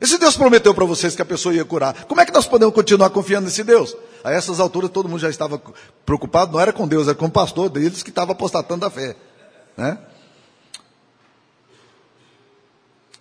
Esse 0.00 0.18
Deus 0.18 0.36
prometeu 0.36 0.74
para 0.74 0.84
vocês 0.84 1.14
que 1.14 1.22
a 1.22 1.26
pessoa 1.26 1.54
ia 1.54 1.64
curar. 1.64 2.04
Como 2.04 2.20
é 2.20 2.26
que 2.26 2.32
nós 2.32 2.46
podemos 2.46 2.74
continuar 2.74 3.10
confiando 3.10 3.46
nesse 3.46 3.64
Deus? 3.64 3.96
A 4.24 4.32
essas 4.32 4.60
alturas 4.60 4.90
todo 4.90 5.08
mundo 5.08 5.20
já 5.20 5.30
estava 5.30 5.60
preocupado, 6.04 6.52
não 6.52 6.60
era 6.60 6.72
com 6.72 6.86
Deus, 6.86 7.06
era 7.06 7.16
com 7.16 7.26
o 7.26 7.30
pastor 7.30 7.68
deles 7.68 8.02
que 8.02 8.10
estava 8.10 8.32
apostatando 8.32 8.84
a 8.84 8.90
fé. 8.90 9.16
Né? 9.76 9.98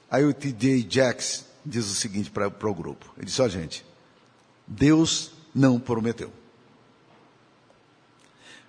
Aí 0.09 0.25
o 0.25 0.33
T.J. 0.33 0.87
Jacks 0.89 1.45
diz 1.65 1.85
o 1.85 1.95
seguinte 1.95 2.31
para 2.31 2.47
o 2.47 2.73
grupo: 2.73 3.11
ele 3.17 3.25
disse, 3.25 3.41
ó 3.41 3.45
oh, 3.45 3.49
gente, 3.49 3.85
Deus 4.65 5.31
não 5.53 5.79
prometeu. 5.79 6.31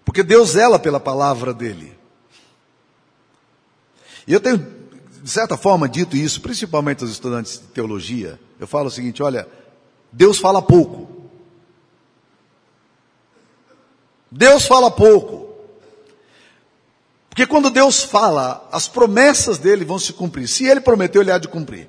Porque 0.05 0.23
Deus 0.23 0.51
zela 0.51 0.79
pela 0.79 0.99
palavra 0.99 1.53
dele. 1.53 1.97
E 4.27 4.33
eu 4.33 4.41
tenho, 4.41 4.59
de 5.23 5.31
certa 5.31 5.57
forma, 5.57 5.89
dito 5.89 6.17
isso, 6.17 6.41
principalmente 6.41 7.03
aos 7.03 7.13
estudantes 7.13 7.61
de 7.61 7.67
teologia. 7.69 8.41
Eu 8.59 8.67
falo 8.67 8.89
o 8.89 8.91
seguinte: 8.91 9.23
olha, 9.23 9.49
Deus 10.13 10.39
fala 10.39 10.61
pouco. 10.61 11.18
Deus 14.31 14.67
fala 14.67 14.91
pouco. 14.91 15.49
Porque 17.29 17.47
quando 17.47 17.71
Deus 17.71 18.03
fala, 18.03 18.69
as 18.73 18.89
promessas 18.89 19.59
dele 19.59 19.85
vão 19.85 19.99
se 19.99 20.13
cumprir. 20.13 20.49
Se 20.49 20.67
ele 20.67 20.81
prometeu, 20.81 21.23
ele 21.23 21.31
há 21.31 21.39
de 21.39 21.49
cumprir. 21.49 21.89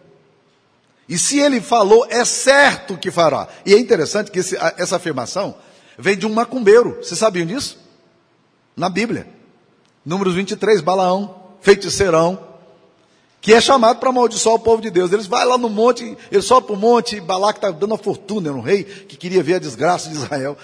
E 1.08 1.18
se 1.18 1.40
ele 1.40 1.60
falou, 1.60 2.06
é 2.10 2.24
certo 2.24 2.96
que 2.96 3.10
fará. 3.10 3.48
E 3.66 3.74
é 3.74 3.80
interessante 3.80 4.30
que 4.30 4.40
esse, 4.40 4.56
essa 4.78 4.98
afirmação 4.98 5.56
vem 5.98 6.16
de 6.16 6.28
um 6.28 6.34
macumbeiro. 6.34 6.98
Vocês 7.02 7.20
sabiam 7.20 7.48
disso? 7.48 7.80
Na 8.76 8.90
Bíblia. 8.90 9.28
Números 10.06 10.36
23, 10.36 10.82
Balaão, 10.82 11.36
feiticeirão, 11.62 12.48
que 13.42 13.54
é 13.54 13.60
chamado 13.60 14.00
para 14.00 14.10
amaldiçoar 14.10 14.56
o 14.56 14.60
povo 14.60 14.82
de 14.82 14.92
Deus. 14.92 15.12
Eles 15.12 15.26
vai 15.26 15.46
lá 15.46 15.58
no 15.58 15.70
monte, 15.70 16.16
ele 16.32 16.42
sobe 16.42 16.68
para 16.68 16.76
o 16.76 16.80
monte, 16.80 17.20
Balac 17.20 17.58
está 17.58 17.72
dando 17.72 17.92
uma 17.92 17.98
fortuna, 17.98 18.50
era 18.50 18.58
um 18.58 18.62
rei 18.62 18.84
que 18.84 19.18
queria 19.18 19.42
ver 19.42 19.56
a 19.56 19.60
desgraça 19.60 20.10
de 20.10 20.16
Israel 20.16 20.58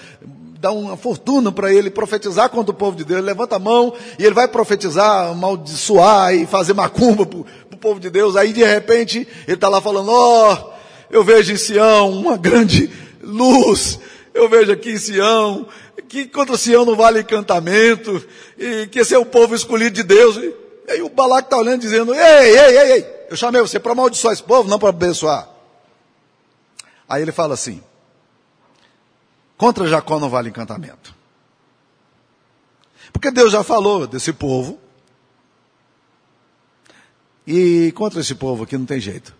dá 0.58 0.72
uma 0.72 0.96
fortuna 0.96 1.52
para 1.52 1.72
ele 1.72 1.90
profetizar 1.90 2.48
contra 2.50 2.72
o 2.72 2.74
povo 2.76 2.96
de 2.96 3.04
Deus. 3.04 3.18
Ele 3.18 3.26
levanta 3.26 3.56
a 3.56 3.58
mão 3.58 3.92
e 4.18 4.24
ele 4.24 4.34
vai 4.34 4.48
profetizar, 4.48 5.30
amaldiçoar 5.30 6.34
e 6.34 6.46
fazer 6.46 6.74
macumba 6.74 7.26
para 7.26 7.38
o 7.38 7.78
povo 7.78 8.00
de 8.00 8.10
Deus. 8.10 8.36
Aí 8.36 8.52
de 8.52 8.64
repente 8.64 9.26
ele 9.46 9.54
está 9.54 9.68
lá 9.68 9.80
falando: 9.80 10.10
Ó, 10.10 10.52
oh, 10.52 10.76
eu 11.10 11.22
vejo 11.22 11.52
em 11.52 11.56
Sião 11.56 12.10
uma 12.10 12.36
grande 12.36 12.90
luz. 13.22 13.98
Eu 14.34 14.48
vejo 14.48 14.72
aqui 14.72 14.92
em 14.92 14.98
Sião 14.98 15.66
que 16.08 16.26
contra 16.26 16.56
Sião 16.56 16.84
não 16.84 16.94
vale 16.94 17.20
encantamento 17.20 18.24
e 18.58 18.86
que 18.88 19.00
esse 19.00 19.14
é 19.14 19.18
o 19.18 19.26
povo 19.26 19.54
escolhido 19.54 19.96
de 19.96 20.02
Deus. 20.02 20.36
E 20.36 20.54
aí 20.88 21.02
o 21.02 21.08
Balac 21.08 21.46
está 21.46 21.58
olhando 21.58 21.80
dizendo: 21.80 22.14
Ei, 22.14 22.58
ei, 22.58 22.78
ei, 22.78 22.92
ei, 22.92 23.06
eu 23.30 23.36
chamei 23.36 23.60
você 23.60 23.78
para 23.78 23.92
amaldiçoar 23.92 24.32
esse 24.32 24.42
povo, 24.42 24.68
não 24.68 24.78
para 24.78 24.90
abençoar. 24.90 25.48
Aí 27.08 27.22
ele 27.22 27.32
fala 27.32 27.54
assim: 27.54 27.82
Contra 29.56 29.86
Jacó 29.86 30.20
não 30.20 30.28
vale 30.28 30.50
encantamento. 30.50 31.14
Porque 33.12 33.30
Deus 33.30 33.52
já 33.52 33.62
falou 33.62 34.06
desse 34.06 34.32
povo. 34.32 34.78
E 37.46 37.92
contra 37.92 38.20
esse 38.20 38.34
povo 38.34 38.64
aqui 38.64 38.76
não 38.76 38.84
tem 38.84 39.00
jeito. 39.00 39.34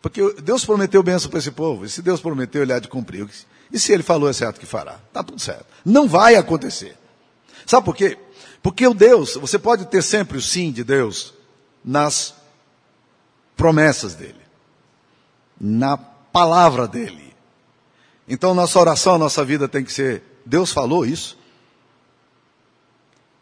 Porque 0.00 0.40
Deus 0.42 0.64
prometeu 0.64 1.02
bênção 1.02 1.28
para 1.28 1.38
esse 1.38 1.50
povo. 1.50 1.84
E 1.84 1.88
se 1.88 2.02
Deus 2.02 2.20
prometeu, 2.20 2.62
ele 2.62 2.72
há 2.72 2.78
de 2.78 2.86
cumprir. 2.86 3.28
E 3.72 3.78
se 3.78 3.92
ele 3.92 4.02
falou, 4.02 4.28
é 4.28 4.32
certo 4.32 4.60
que 4.60 4.66
fará. 4.66 5.00
Está 5.08 5.22
tudo 5.22 5.40
certo. 5.40 5.66
Não 5.84 6.06
vai 6.06 6.36
acontecer. 6.36 6.96
Sabe 7.64 7.84
por 7.84 7.96
quê? 7.96 8.16
Porque 8.62 8.86
o 8.86 8.94
Deus, 8.94 9.34
você 9.34 9.58
pode 9.58 9.86
ter 9.86 10.02
sempre 10.02 10.38
o 10.38 10.42
sim 10.42 10.70
de 10.70 10.84
Deus 10.84 11.34
nas 11.84 12.34
promessas 13.56 14.14
dele, 14.14 14.40
na 15.60 15.96
palavra 15.96 16.86
dele. 16.86 17.25
Então 18.28 18.54
nossa 18.54 18.78
oração, 18.78 19.18
nossa 19.18 19.44
vida 19.44 19.68
tem 19.68 19.84
que 19.84 19.92
ser: 19.92 20.22
Deus 20.44 20.72
falou 20.72 21.06
isso? 21.06 21.38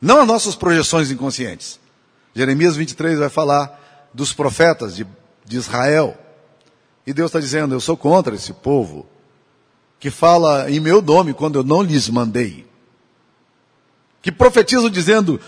Não 0.01 0.21
as 0.21 0.27
nossas 0.27 0.55
projeções 0.55 1.11
inconscientes. 1.11 1.81
Jeremias 2.35 2.77
23 2.77 3.19
vai 3.19 3.29
falar 3.29 4.09
dos 4.13 4.33
profetas 4.33 4.95
de, 4.95 5.07
de 5.45 5.57
Israel. 5.57 6.19
E 7.07 7.13
Deus 7.13 7.29
está 7.29 7.41
dizendo: 7.41 7.75
Eu 7.75 7.81
sou 7.81 7.97
contra 7.97 8.35
esse 8.35 8.53
povo 8.53 9.07
que 9.99 10.11
fala 10.11 10.71
em 10.71 10.81
meu 10.81 11.01
nome 11.01 11.33
quando 11.33 11.59
eu 11.59 11.65
não 11.65 11.83
lhes 11.83 12.09
mandei. 12.09 12.67
Que 14.21 14.31
profetizam 14.31 14.91
dizendo: 14.91 15.41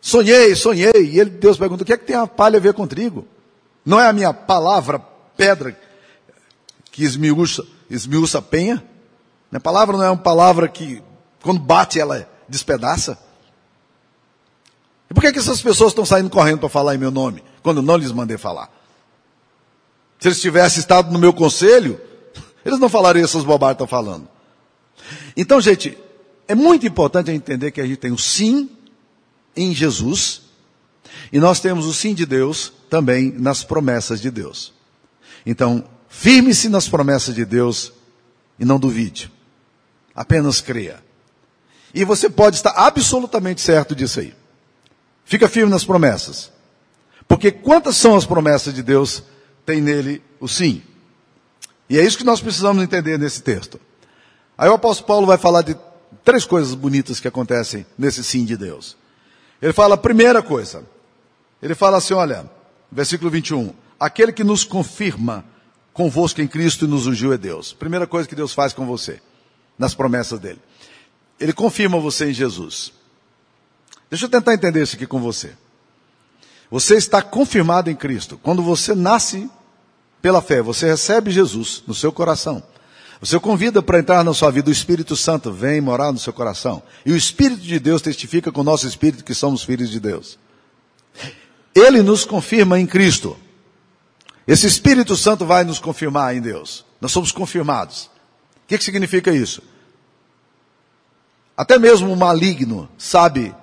Sonhei, 0.00 0.54
sonhei. 0.54 0.92
E 0.96 1.20
ele, 1.20 1.30
Deus 1.30 1.58
pergunta: 1.58 1.82
O 1.82 1.86
que 1.86 1.92
é 1.92 1.98
que 1.98 2.06
tem 2.06 2.16
a 2.16 2.26
palha 2.26 2.58
a 2.58 2.60
ver 2.60 2.72
com 2.72 2.86
trigo? 2.86 3.26
Não 3.84 4.00
é 4.00 4.06
a 4.06 4.12
minha 4.12 4.32
palavra, 4.32 4.98
pedra, 5.36 5.78
que 6.90 7.04
esmiuça, 7.04 7.66
esmiuça 7.94 8.42
penha. 8.42 8.82
A 9.52 9.60
palavra 9.60 9.96
não 9.96 10.04
é 10.04 10.10
uma 10.10 10.16
palavra 10.16 10.68
que, 10.68 11.02
quando 11.42 11.60
bate, 11.60 12.00
ela 12.00 12.28
despedaça. 12.48 13.18
E 15.10 15.14
por 15.14 15.20
que, 15.20 15.32
que 15.32 15.38
essas 15.38 15.62
pessoas 15.62 15.92
estão 15.92 16.04
saindo 16.04 16.28
correndo 16.28 16.58
para 16.60 16.68
falar 16.68 16.94
em 16.94 16.98
meu 16.98 17.10
nome, 17.10 17.42
quando 17.62 17.80
não 17.80 17.96
lhes 17.96 18.10
mandei 18.10 18.36
falar? 18.36 18.68
Se 20.18 20.28
eles 20.28 20.40
tivessem 20.40 20.80
estado 20.80 21.12
no 21.12 21.18
meu 21.18 21.32
conselho, 21.32 22.00
eles 22.64 22.78
não 22.78 22.88
falariam 22.88 23.24
essas 23.24 23.44
bobagens 23.44 23.76
que 23.76 23.84
estão 23.84 23.86
falando. 23.86 24.28
Então, 25.36 25.60
gente, 25.60 25.96
é 26.48 26.54
muito 26.54 26.86
importante 26.86 27.30
entender 27.30 27.70
que 27.70 27.80
a 27.80 27.86
gente 27.86 27.98
tem 27.98 28.12
o 28.12 28.18
sim 28.18 28.70
em 29.56 29.72
Jesus, 29.72 30.42
e 31.32 31.38
nós 31.38 31.60
temos 31.60 31.86
o 31.86 31.94
sim 31.94 32.14
de 32.14 32.26
Deus 32.26 32.72
também 32.90 33.32
nas 33.32 33.62
promessas 33.62 34.20
de 34.20 34.30
Deus. 34.30 34.72
Então, 35.46 35.84
Firme-se 36.16 36.68
nas 36.68 36.88
promessas 36.88 37.34
de 37.34 37.44
Deus 37.44 37.92
e 38.58 38.64
não 38.64 38.78
duvide. 38.78 39.30
Apenas 40.14 40.60
creia. 40.60 41.02
E 41.92 42.04
você 42.04 42.30
pode 42.30 42.56
estar 42.56 42.70
absolutamente 42.70 43.60
certo 43.60 43.96
disso 43.96 44.20
aí. 44.20 44.32
Fica 45.24 45.48
firme 45.48 45.70
nas 45.70 45.84
promessas. 45.84 46.52
Porque 47.26 47.50
quantas 47.50 47.96
são 47.96 48.14
as 48.16 48.24
promessas 48.24 48.72
de 48.72 48.82
Deus, 48.82 49.24
tem 49.66 49.80
nele 49.82 50.22
o 50.40 50.48
sim. 50.48 50.82
E 51.90 51.98
é 51.98 52.04
isso 52.04 52.16
que 52.16 52.24
nós 52.24 52.40
precisamos 52.40 52.82
entender 52.82 53.18
nesse 53.18 53.42
texto. 53.42 53.78
Aí 54.56 54.70
o 54.70 54.74
apóstolo 54.74 55.08
Paulo 55.08 55.26
vai 55.26 55.36
falar 55.36 55.62
de 55.62 55.76
três 56.24 56.44
coisas 56.46 56.74
bonitas 56.74 57.18
que 57.18 57.28
acontecem 57.28 57.84
nesse 57.98 58.22
sim 58.22 58.44
de 58.44 58.56
Deus. 58.56 58.96
Ele 59.60 59.72
fala, 59.72 59.96
primeira 59.96 60.42
coisa, 60.42 60.84
ele 61.60 61.74
fala 61.74 61.98
assim, 61.98 62.14
olha, 62.14 62.48
versículo 62.90 63.30
21, 63.30 63.74
aquele 63.98 64.32
que 64.32 64.44
nos 64.44 64.64
confirma 64.64 65.44
convosco 65.94 66.42
em 66.42 66.48
Cristo 66.48 66.84
e 66.84 66.88
nos 66.88 67.06
ungiu 67.06 67.32
é 67.32 67.38
Deus. 67.38 67.72
Primeira 67.72 68.06
coisa 68.06 68.28
que 68.28 68.34
Deus 68.34 68.52
faz 68.52 68.74
com 68.74 68.84
você, 68.84 69.22
nas 69.78 69.94
promessas 69.94 70.38
dele. 70.38 70.60
Ele 71.40 71.52
confirma 71.52 71.98
você 71.98 72.30
em 72.30 72.34
Jesus. 72.34 72.92
Deixa 74.10 74.26
eu 74.26 74.28
tentar 74.28 74.52
entender 74.52 74.82
isso 74.82 74.96
aqui 74.96 75.06
com 75.06 75.20
você. 75.20 75.52
Você 76.70 76.96
está 76.96 77.22
confirmado 77.22 77.90
em 77.90 77.96
Cristo. 77.96 78.38
Quando 78.42 78.62
você 78.62 78.94
nasce 78.94 79.48
pela 80.20 80.42
fé, 80.42 80.60
você 80.60 80.86
recebe 80.86 81.30
Jesus 81.30 81.82
no 81.86 81.94
seu 81.94 82.12
coração. 82.12 82.62
Você 83.20 83.38
convida 83.38 83.80
para 83.80 84.00
entrar 84.00 84.24
na 84.24 84.34
sua 84.34 84.50
vida, 84.50 84.68
o 84.68 84.72
Espírito 84.72 85.16
Santo 85.16 85.52
vem 85.52 85.80
morar 85.80 86.12
no 86.12 86.18
seu 86.18 86.32
coração. 86.32 86.82
E 87.06 87.12
o 87.12 87.16
Espírito 87.16 87.62
de 87.62 87.78
Deus 87.78 88.02
testifica 88.02 88.50
com 88.50 88.60
o 88.60 88.64
nosso 88.64 88.86
Espírito 88.86 89.24
que 89.24 89.34
somos 89.34 89.62
filhos 89.62 89.90
de 89.90 90.00
Deus. 90.00 90.38
Ele 91.74 92.02
nos 92.02 92.24
confirma 92.24 92.78
em 92.78 92.86
Cristo. 92.86 93.36
Esse 94.46 94.66
Espírito 94.66 95.16
Santo 95.16 95.46
vai 95.46 95.64
nos 95.64 95.78
confirmar 95.78 96.36
em 96.36 96.40
Deus. 96.40 96.84
Nós 97.00 97.12
somos 97.12 97.32
confirmados. 97.32 98.10
O 98.56 98.66
que, 98.66 98.78
que 98.78 98.84
significa 98.84 99.32
isso? 99.32 99.62
Até 101.56 101.78
mesmo 101.78 102.12
o 102.12 102.16
maligno 102.16 102.88
sabe 102.98 103.54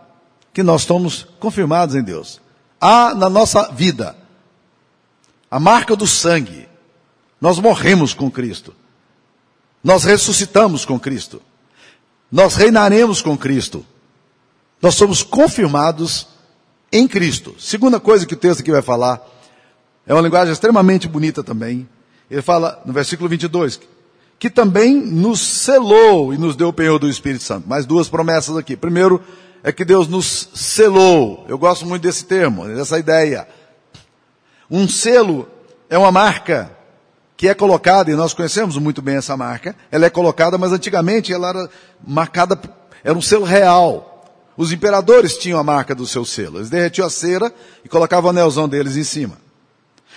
que 0.53 0.63
nós 0.63 0.81
estamos 0.81 1.27
confirmados 1.39 1.95
em 1.95 2.03
Deus. 2.03 2.41
Há 2.79 3.13
na 3.13 3.29
nossa 3.29 3.71
vida 3.71 4.15
a 5.49 5.59
marca 5.59 5.95
do 5.95 6.07
sangue. 6.07 6.67
Nós 7.39 7.59
morremos 7.59 8.13
com 8.13 8.31
Cristo. 8.31 8.73
Nós 9.83 10.03
ressuscitamos 10.03 10.85
com 10.85 10.99
Cristo. 10.99 11.41
Nós 12.31 12.55
reinaremos 12.55 13.21
com 13.21 13.37
Cristo. 13.37 13.85
Nós 14.81 14.95
somos 14.95 15.21
confirmados 15.21 16.27
em 16.91 17.07
Cristo. 17.07 17.55
Segunda 17.59 17.99
coisa 17.99 18.25
que 18.25 18.33
o 18.33 18.37
texto 18.37 18.61
aqui 18.61 18.71
vai 18.71 18.81
falar, 18.81 19.21
é 20.05 20.13
uma 20.13 20.21
linguagem 20.21 20.51
extremamente 20.51 21.07
bonita 21.07 21.43
também. 21.43 21.87
Ele 22.29 22.41
fala 22.41 22.81
no 22.85 22.93
versículo 22.93 23.29
22, 23.29 23.79
que 24.39 24.49
também 24.49 24.95
nos 24.95 25.39
selou 25.39 26.33
e 26.33 26.37
nos 26.37 26.55
deu 26.55 26.69
o 26.69 26.73
penhor 26.73 26.97
do 26.97 27.07
Espírito 27.07 27.43
Santo. 27.43 27.67
Mais 27.67 27.85
duas 27.85 28.09
promessas 28.09 28.57
aqui. 28.57 28.75
Primeiro, 28.75 29.21
é 29.63 29.71
que 29.71 29.85
Deus 29.85 30.07
nos 30.07 30.49
selou. 30.53 31.45
Eu 31.47 31.57
gosto 31.57 31.85
muito 31.85 32.01
desse 32.01 32.25
termo, 32.25 32.65
dessa 32.67 32.97
ideia. 32.97 33.47
Um 34.69 34.87
selo 34.87 35.47
é 35.89 35.97
uma 35.97 36.11
marca 36.11 36.71
que 37.35 37.47
é 37.47 37.53
colocada, 37.53 38.11
e 38.11 38.15
nós 38.15 38.33
conhecemos 38.33 38.77
muito 38.77 39.01
bem 39.01 39.15
essa 39.15 39.35
marca, 39.35 39.75
ela 39.91 40.05
é 40.05 40.11
colocada, 40.11 40.59
mas 40.59 40.71
antigamente 40.71 41.33
ela 41.33 41.49
era 41.49 41.69
marcada, 42.05 42.59
era 43.03 43.17
um 43.17 43.21
selo 43.21 43.45
real. 43.45 44.31
Os 44.55 44.71
imperadores 44.71 45.37
tinham 45.37 45.59
a 45.59 45.63
marca 45.63 45.95
do 45.95 46.05
seu 46.05 46.23
selo. 46.23 46.59
Eles 46.59 46.69
derretiam 46.69 47.07
a 47.07 47.09
cera 47.09 47.51
e 47.83 47.89
colocavam 47.89 48.27
o 48.27 48.29
anelzão 48.29 48.69
deles 48.69 48.95
em 48.95 49.03
cima. 49.03 49.37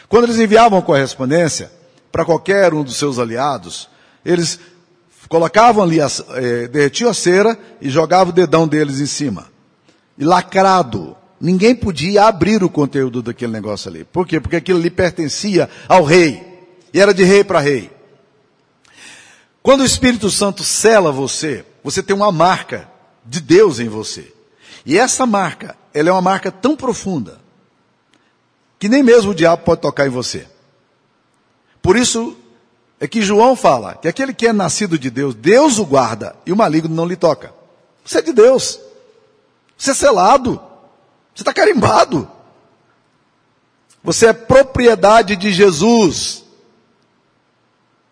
Quando 0.08 0.24
eles 0.24 0.38
enviavam 0.38 0.80
correspondência 0.82 1.70
para 2.12 2.24
qualquer 2.24 2.72
um 2.74 2.84
dos 2.84 2.96
seus 2.96 3.18
aliados, 3.18 3.88
eles 4.24 4.58
colocavam 5.28 5.82
ali, 5.82 6.00
a, 6.00 6.08
eh, 6.34 6.68
derretiam 6.68 7.10
a 7.10 7.14
cera 7.14 7.58
e 7.80 7.88
jogavam 7.88 8.32
o 8.32 8.34
dedão 8.34 8.68
deles 8.68 9.00
em 9.00 9.06
cima. 9.06 9.46
E 10.16 10.24
lacrado. 10.24 11.16
Ninguém 11.40 11.74
podia 11.74 12.24
abrir 12.24 12.62
o 12.62 12.70
conteúdo 12.70 13.20
daquele 13.20 13.52
negócio 13.52 13.90
ali. 13.90 14.04
Por 14.04 14.26
quê? 14.26 14.40
Porque 14.40 14.56
aquilo 14.56 14.78
ali 14.78 14.90
pertencia 14.90 15.68
ao 15.88 16.04
rei. 16.04 16.42
E 16.92 17.00
era 17.00 17.12
de 17.12 17.24
rei 17.24 17.42
para 17.42 17.60
rei. 17.60 17.90
Quando 19.62 19.80
o 19.80 19.84
Espírito 19.84 20.30
Santo 20.30 20.62
sela 20.62 21.10
você, 21.10 21.64
você 21.82 22.02
tem 22.02 22.14
uma 22.14 22.30
marca 22.30 22.88
de 23.24 23.40
Deus 23.40 23.80
em 23.80 23.88
você. 23.88 24.32
E 24.86 24.96
essa 24.98 25.26
marca, 25.26 25.76
ela 25.92 26.10
é 26.10 26.12
uma 26.12 26.22
marca 26.22 26.52
tão 26.52 26.76
profunda 26.76 27.43
que 28.78 28.88
nem 28.88 29.02
mesmo 29.02 29.32
o 29.32 29.34
diabo 29.34 29.62
pode 29.62 29.80
tocar 29.80 30.06
em 30.06 30.10
você. 30.10 30.46
Por 31.80 31.96
isso 31.96 32.36
é 32.98 33.06
que 33.06 33.22
João 33.22 33.54
fala 33.54 33.94
que 33.94 34.08
aquele 34.08 34.32
que 34.32 34.46
é 34.46 34.52
nascido 34.52 34.98
de 34.98 35.10
Deus, 35.10 35.34
Deus 35.34 35.78
o 35.78 35.84
guarda 35.84 36.36
e 36.46 36.52
o 36.52 36.56
maligno 36.56 36.94
não 36.94 37.06
lhe 37.06 37.16
toca. 37.16 37.52
Você 38.04 38.18
é 38.18 38.22
de 38.22 38.32
Deus. 38.32 38.80
Você 39.76 39.90
é 39.90 39.94
selado. 39.94 40.60
Você 41.34 41.42
está 41.42 41.52
carimbado. 41.52 42.30
Você 44.02 44.26
é 44.26 44.32
propriedade 44.32 45.36
de 45.36 45.52
Jesus. 45.52 46.44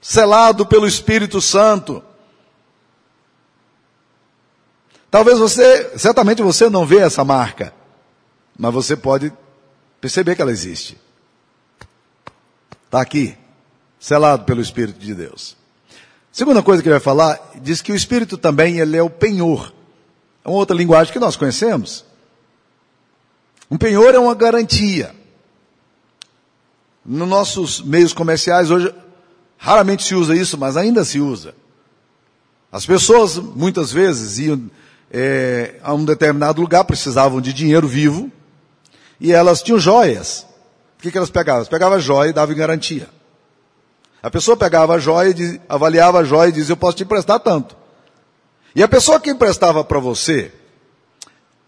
Selado 0.00 0.66
pelo 0.66 0.86
Espírito 0.86 1.40
Santo. 1.40 2.02
Talvez 5.10 5.38
você, 5.38 5.98
certamente 5.98 6.40
você 6.42 6.70
não 6.70 6.86
vê 6.86 6.98
essa 6.98 7.22
marca, 7.22 7.74
mas 8.58 8.72
você 8.72 8.96
pode 8.96 9.30
perceber 10.02 10.34
que 10.34 10.42
ela 10.42 10.50
existe. 10.50 10.98
Está 12.86 13.00
aqui, 13.00 13.38
selado 14.00 14.44
pelo 14.44 14.60
Espírito 14.60 14.98
de 14.98 15.14
Deus. 15.14 15.56
Segunda 16.32 16.60
coisa 16.60 16.82
que 16.82 16.88
ele 16.88 16.94
vai 16.94 17.00
falar, 17.00 17.40
diz 17.62 17.80
que 17.80 17.92
o 17.92 17.94
Espírito 17.94 18.36
também 18.36 18.80
ele 18.80 18.96
é 18.96 19.02
o 19.02 19.08
penhor. 19.08 19.72
É 20.44 20.48
uma 20.48 20.58
outra 20.58 20.76
linguagem 20.76 21.12
que 21.12 21.20
nós 21.20 21.36
conhecemos. 21.36 22.04
Um 23.70 23.78
penhor 23.78 24.12
é 24.12 24.18
uma 24.18 24.34
garantia. 24.34 25.14
Nos 27.06 27.28
nossos 27.28 27.80
meios 27.80 28.12
comerciais 28.12 28.72
hoje 28.72 28.92
raramente 29.56 30.02
se 30.02 30.16
usa 30.16 30.34
isso, 30.34 30.58
mas 30.58 30.76
ainda 30.76 31.04
se 31.04 31.20
usa. 31.20 31.54
As 32.72 32.84
pessoas 32.84 33.36
muitas 33.36 33.92
vezes 33.92 34.38
iam 34.38 34.68
é, 35.12 35.76
a 35.80 35.94
um 35.94 36.04
determinado 36.04 36.60
lugar, 36.60 36.84
precisavam 36.84 37.40
de 37.40 37.52
dinheiro 37.52 37.86
vivo, 37.86 38.32
e 39.22 39.32
elas 39.32 39.62
tinham 39.62 39.78
joias. 39.78 40.44
O 40.98 41.02
que, 41.02 41.12
que 41.12 41.16
elas 41.16 41.30
pegavam? 41.30 41.60
Elas 41.60 41.68
pegavam 41.68 41.96
a 41.96 42.00
joia 42.00 42.30
e 42.30 42.32
davam 42.32 42.52
em 42.52 42.58
garantia. 42.58 43.08
A 44.20 44.28
pessoa 44.28 44.56
pegava 44.56 44.94
a 44.94 44.98
joia, 44.98 45.32
avaliava 45.68 46.18
a 46.18 46.24
joia 46.24 46.48
e 46.48 46.52
dizia, 46.52 46.72
eu 46.72 46.76
posso 46.76 46.96
te 46.96 47.04
emprestar 47.04 47.38
tanto. 47.38 47.76
E 48.74 48.82
a 48.82 48.88
pessoa 48.88 49.20
que 49.20 49.30
emprestava 49.30 49.84
para 49.84 50.00
você, 50.00 50.50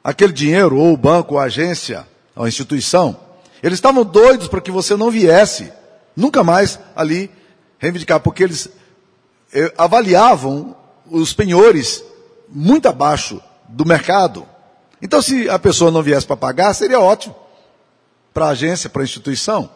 aquele 0.02 0.32
dinheiro, 0.32 0.76
ou 0.76 0.92
o 0.92 0.96
banco, 0.96 1.34
ou 1.34 1.40
a 1.40 1.44
agência, 1.44 2.04
ou 2.34 2.44
a 2.44 2.48
instituição, 2.48 3.16
eles 3.62 3.78
estavam 3.78 4.04
doidos 4.04 4.48
para 4.48 4.60
que 4.60 4.72
você 4.72 4.96
não 4.96 5.10
viesse, 5.10 5.72
nunca 6.16 6.42
mais 6.42 6.80
ali 6.96 7.30
reivindicar, 7.78 8.18
porque 8.18 8.42
eles 8.42 8.68
eh, 9.52 9.72
avaliavam 9.78 10.76
os 11.08 11.32
penhores 11.32 12.02
muito 12.48 12.88
abaixo 12.88 13.40
do 13.68 13.86
mercado. 13.86 14.44
Então, 15.00 15.22
se 15.22 15.48
a 15.48 15.58
pessoa 15.58 15.92
não 15.92 16.02
viesse 16.02 16.26
para 16.26 16.36
pagar, 16.36 16.74
seria 16.74 16.98
ótimo 16.98 17.43
para 18.34 18.46
a 18.46 18.50
agência, 18.50 18.90
para 18.90 19.02
a 19.02 19.04
instituição. 19.04 19.70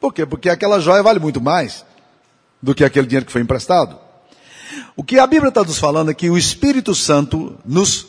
Por 0.00 0.12
quê? 0.12 0.26
Porque 0.26 0.50
aquela 0.50 0.80
joia 0.80 1.02
vale 1.02 1.20
muito 1.20 1.40
mais 1.40 1.84
do 2.60 2.74
que 2.74 2.84
aquele 2.84 3.06
dinheiro 3.06 3.24
que 3.24 3.32
foi 3.32 3.40
emprestado. 3.40 3.96
O 4.96 5.04
que 5.04 5.18
a 5.18 5.26
Bíblia 5.26 5.48
está 5.48 5.62
nos 5.62 5.78
falando 5.78 6.10
é 6.10 6.14
que 6.14 6.28
o 6.28 6.36
Espírito 6.36 6.94
Santo 6.94 7.56
nos 7.64 8.08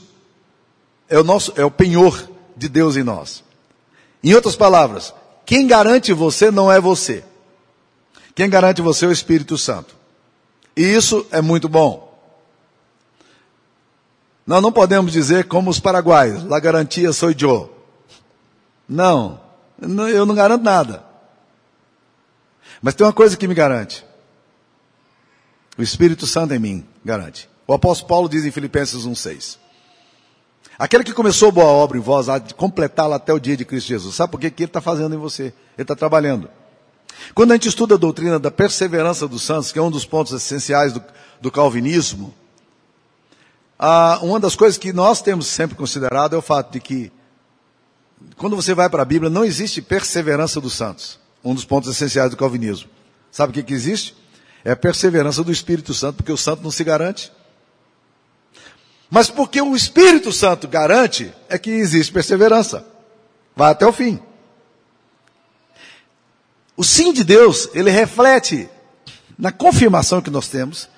é 1.08 1.20
o 1.20 1.24
nosso 1.24 1.54
é 1.56 1.64
o 1.64 1.70
penhor 1.70 2.28
de 2.58 2.68
Deus 2.68 2.98
em 2.98 3.04
nós. 3.04 3.44
Em 4.24 4.34
outras 4.34 4.56
palavras, 4.56 5.14
quem 5.46 5.68
garante 5.68 6.12
você 6.12 6.50
não 6.50 6.72
é 6.72 6.80
você. 6.80 7.24
Quem 8.34 8.50
garante 8.50 8.82
você 8.82 9.06
é 9.06 9.10
o 9.10 9.12
Espírito 9.12 9.58
Santo. 9.58 9.96
E 10.76 10.82
isso 10.82 11.26
é 11.32 11.42
muito 11.42 11.70
bom. 11.70 12.12
Nós 14.46 14.62
não 14.62 14.72
podemos 14.72 15.12
dizer 15.12 15.48
como 15.48 15.70
os 15.70 15.80
paraguaios, 15.80 16.44
la 16.46 16.60
garantia 16.60 17.14
sou 17.14 17.32
eu. 17.32 17.74
Não, 18.90 19.40
eu 19.82 20.26
não 20.26 20.36
garanto 20.36 20.64
nada. 20.64 21.04
Mas 22.82 22.96
tem 22.96 23.06
uma 23.06 23.14
coisa 23.14 23.38
que 23.38 23.48
me 23.48 23.54
garante. 23.54 24.06
O 25.78 25.82
Espírito 25.82 26.28
Santo 26.28 26.54
em 26.54 26.60
mim 26.60 26.86
garante. 27.04 27.50
O 27.66 27.74
apóstolo 27.74 28.10
Paulo 28.10 28.30
diz 28.30 28.46
em 28.46 28.52
Filipenses 28.52 29.06
1,6. 29.06 29.58
Aquele 30.78 31.04
que 31.04 31.14
começou 31.14 31.52
boa 31.52 31.68
obra 31.68 31.98
em 31.98 32.02
vós, 32.02 32.30
há 32.30 32.40
de 32.40 32.54
completá-la 32.54 33.16
até 33.16 33.32
o 33.32 33.40
dia 33.40 33.56
de 33.56 33.64
Cristo 33.64 33.88
Jesus. 33.88 34.16
Sabe 34.16 34.32
por 34.32 34.40
quê? 34.40 34.50
que 34.50 34.64
ele 34.64 34.70
está 34.70 34.82
fazendo 34.82 35.16
em 35.16 35.18
você? 35.18 35.44
Ele 35.44 35.84
está 35.84 35.96
trabalhando. 35.96 36.50
Quando 37.34 37.52
a 37.52 37.56
gente 37.56 37.70
estuda 37.70 37.96
a 37.96 37.98
doutrina 37.98 38.40
da 38.40 38.52
perseverança 38.52 39.28
dos 39.28 39.44
santos, 39.44 39.72
que 39.72 39.80
é 39.80 39.82
um 39.82 39.92
dos 39.92 40.06
pontos 40.06 40.34
essenciais 40.34 40.94
do, 40.94 41.04
do 41.40 41.52
calvinismo, 41.52 42.34
ah, 43.78 44.20
uma 44.22 44.40
das 44.40 44.56
coisas 44.56 44.78
que 44.78 44.92
nós 44.92 45.22
temos 45.22 45.48
sempre 45.48 45.76
considerado 45.76 46.36
é 46.36 46.38
o 46.38 46.42
fato 46.42 46.72
de 46.72 46.80
que, 46.80 47.12
quando 48.38 48.56
você 48.56 48.74
vai 48.74 48.90
para 48.90 49.02
a 49.02 49.06
Bíblia, 49.06 49.30
não 49.30 49.46
existe 49.46 49.82
perseverança 49.82 50.60
dos 50.60 50.74
santos. 50.74 51.20
Um 51.44 51.54
dos 51.54 51.66
pontos 51.66 51.90
essenciais 51.90 52.32
do 52.32 52.38
calvinismo. 52.38 52.90
Sabe 53.32 53.52
o 53.52 53.54
que, 53.54 53.64
que 53.64 53.74
existe? 53.74 54.16
É 54.64 54.72
a 54.72 54.76
perseverança 54.76 55.44
do 55.44 55.52
Espírito 55.52 55.94
Santo, 55.94 56.18
porque 56.18 56.32
o 56.32 56.38
santo 56.38 56.64
não 56.64 56.72
se 56.72 56.84
garante. 56.84 57.32
Mas 59.10 59.30
porque 59.30 59.62
o 59.62 59.76
Espírito 59.76 60.32
Santo 60.32 60.68
garante, 60.68 61.34
é 61.50 61.58
que 61.58 61.70
existe 61.70 62.12
perseverança. 62.12 62.86
Vai 63.56 63.72
até 63.72 63.86
o 63.86 63.94
fim. 63.94 64.20
O 66.76 66.84
sim 66.84 67.14
de 67.14 67.24
Deus, 67.24 67.70
ele 67.74 67.92
reflete 67.92 68.68
na 69.38 69.52
confirmação 69.52 70.22
que 70.22 70.30
nós 70.30 70.48
temos, 70.48 70.90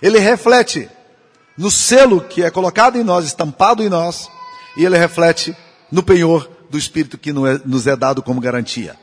ele 0.00 0.18
reflete 0.18 0.88
no 1.56 1.70
selo 1.70 2.22
que 2.22 2.42
é 2.42 2.50
colocado 2.50 2.96
em 2.98 3.04
nós, 3.04 3.24
estampado 3.24 3.82
em 3.82 3.88
nós, 3.88 4.30
e 4.76 4.84
ele 4.84 4.96
reflete 4.96 5.54
no 5.94 6.02
penhor 6.02 6.50
do 6.68 6.76
Espírito 6.76 7.16
que 7.16 7.30
é, 7.30 7.32
nos 7.64 7.86
é 7.86 7.94
dado 7.94 8.20
como 8.20 8.40
garantia. 8.40 8.98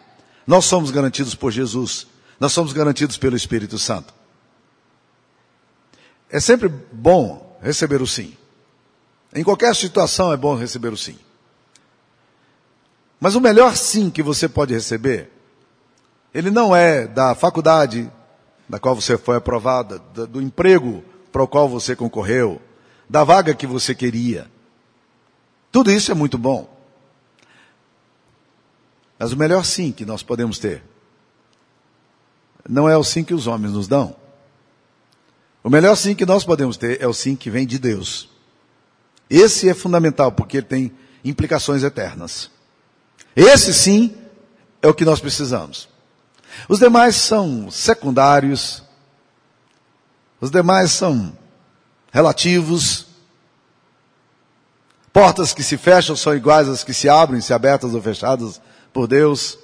Nós 0.46 0.66
somos 0.66 0.92
garantidos 0.92 1.34
por 1.34 1.50
Jesus, 1.50 2.06
nós 2.38 2.52
somos 2.52 2.74
garantidos 2.74 3.18
pelo 3.18 3.38
Espírito 3.38 3.80
Santo. 3.80 4.14
É 6.30 6.38
sempre 6.42 6.68
bom 6.68 7.58
receber 7.62 8.02
o 8.02 8.08
sim. 8.08 8.36
Em 9.34 9.42
qualquer 9.42 9.74
situação 9.74 10.34
é 10.34 10.38
bom 10.38 10.54
receber 10.54 10.90
o 10.92 10.98
sim. 10.98 11.18
Mas 13.22 13.36
o 13.36 13.42
melhor 13.42 13.78
sim 13.78 14.10
que 14.10 14.22
você 14.22 14.50
pode 14.50 14.74
receber, 14.74 15.32
ele 16.34 16.52
não 16.52 16.76
é 16.76 17.08
da 17.08 17.34
faculdade 17.34 18.12
da 18.68 18.80
qual 18.80 18.96
você 18.96 19.18
foi 19.18 19.38
aprovada, 19.38 19.98
do 20.28 20.42
emprego 20.42 21.02
para 21.32 21.42
o 21.42 21.48
qual 21.48 21.70
você 21.70 21.96
concorreu, 21.96 22.62
da 23.10 23.24
vaga 23.24 23.54
que 23.54 23.66
você 23.66 23.96
queria. 23.96 24.52
Tudo 25.72 25.90
isso 25.90 26.12
é 26.12 26.14
muito 26.14 26.38
bom. 26.38 26.71
Mas 29.22 29.32
o 29.34 29.38
melhor 29.38 29.64
sim 29.64 29.92
que 29.92 30.04
nós 30.04 30.24
podemos 30.24 30.58
ter 30.58 30.82
não 32.68 32.90
é 32.90 32.98
o 32.98 33.04
sim 33.04 33.24
que 33.24 33.36
os 33.36 33.46
homens 33.46 33.72
nos 33.72 33.88
dão. 33.88 34.16
O 35.64 35.70
melhor 35.70 35.96
sim 35.96 36.16
que 36.16 36.26
nós 36.26 36.44
podemos 36.44 36.76
ter 36.76 37.00
é 37.00 37.08
o 37.08 37.14
sim 37.14 37.36
que 37.36 37.48
vem 37.48 37.68
de 37.68 37.78
Deus. 37.78 38.32
Esse 39.30 39.70
é 39.70 39.76
fundamental 39.76 40.32
porque 40.32 40.58
ele 40.58 40.66
tem 40.66 40.92
implicações 41.24 41.84
eternas. 41.84 42.50
Esse 43.36 43.76
sim 43.76 44.18
é 44.82 44.88
o 44.88 44.94
que 44.94 45.06
nós 45.06 45.20
precisamos. 45.20 45.88
Os 46.68 46.80
demais 46.80 47.16
são 47.16 47.70
secundários, 47.70 48.82
os 50.40 50.50
demais 50.50 50.90
são 50.94 51.38
relativos. 52.12 53.06
Portas 55.14 55.54
que 55.54 55.62
se 55.62 55.78
fecham 55.78 56.16
são 56.16 56.36
iguais 56.36 56.68
às 56.68 56.84
que 56.84 56.92
se 56.92 57.08
abrem, 57.08 57.40
se 57.40 57.54
abertas 57.54 57.94
ou 57.94 58.02
fechadas 58.02 58.60
por 58.94 59.08
Deus. 59.08 59.58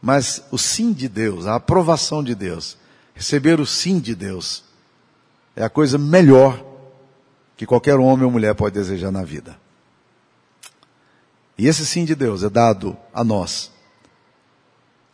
Mas 0.00 0.42
o 0.50 0.58
sim 0.58 0.92
de 0.92 1.08
Deus, 1.08 1.46
a 1.46 1.56
aprovação 1.56 2.24
de 2.24 2.34
Deus, 2.34 2.76
receber 3.14 3.60
o 3.60 3.66
sim 3.66 3.98
de 3.98 4.14
Deus, 4.14 4.64
é 5.54 5.62
a 5.62 5.68
coisa 5.68 5.98
melhor 5.98 6.64
que 7.56 7.66
qualquer 7.66 7.96
homem 7.96 8.24
ou 8.24 8.30
mulher 8.30 8.54
pode 8.54 8.74
desejar 8.74 9.10
na 9.10 9.22
vida. 9.22 9.58
E 11.58 11.66
esse 11.66 11.84
sim 11.84 12.04
de 12.04 12.14
Deus 12.14 12.42
é 12.42 12.48
dado 12.48 12.96
a 13.12 13.22
nós 13.22 13.70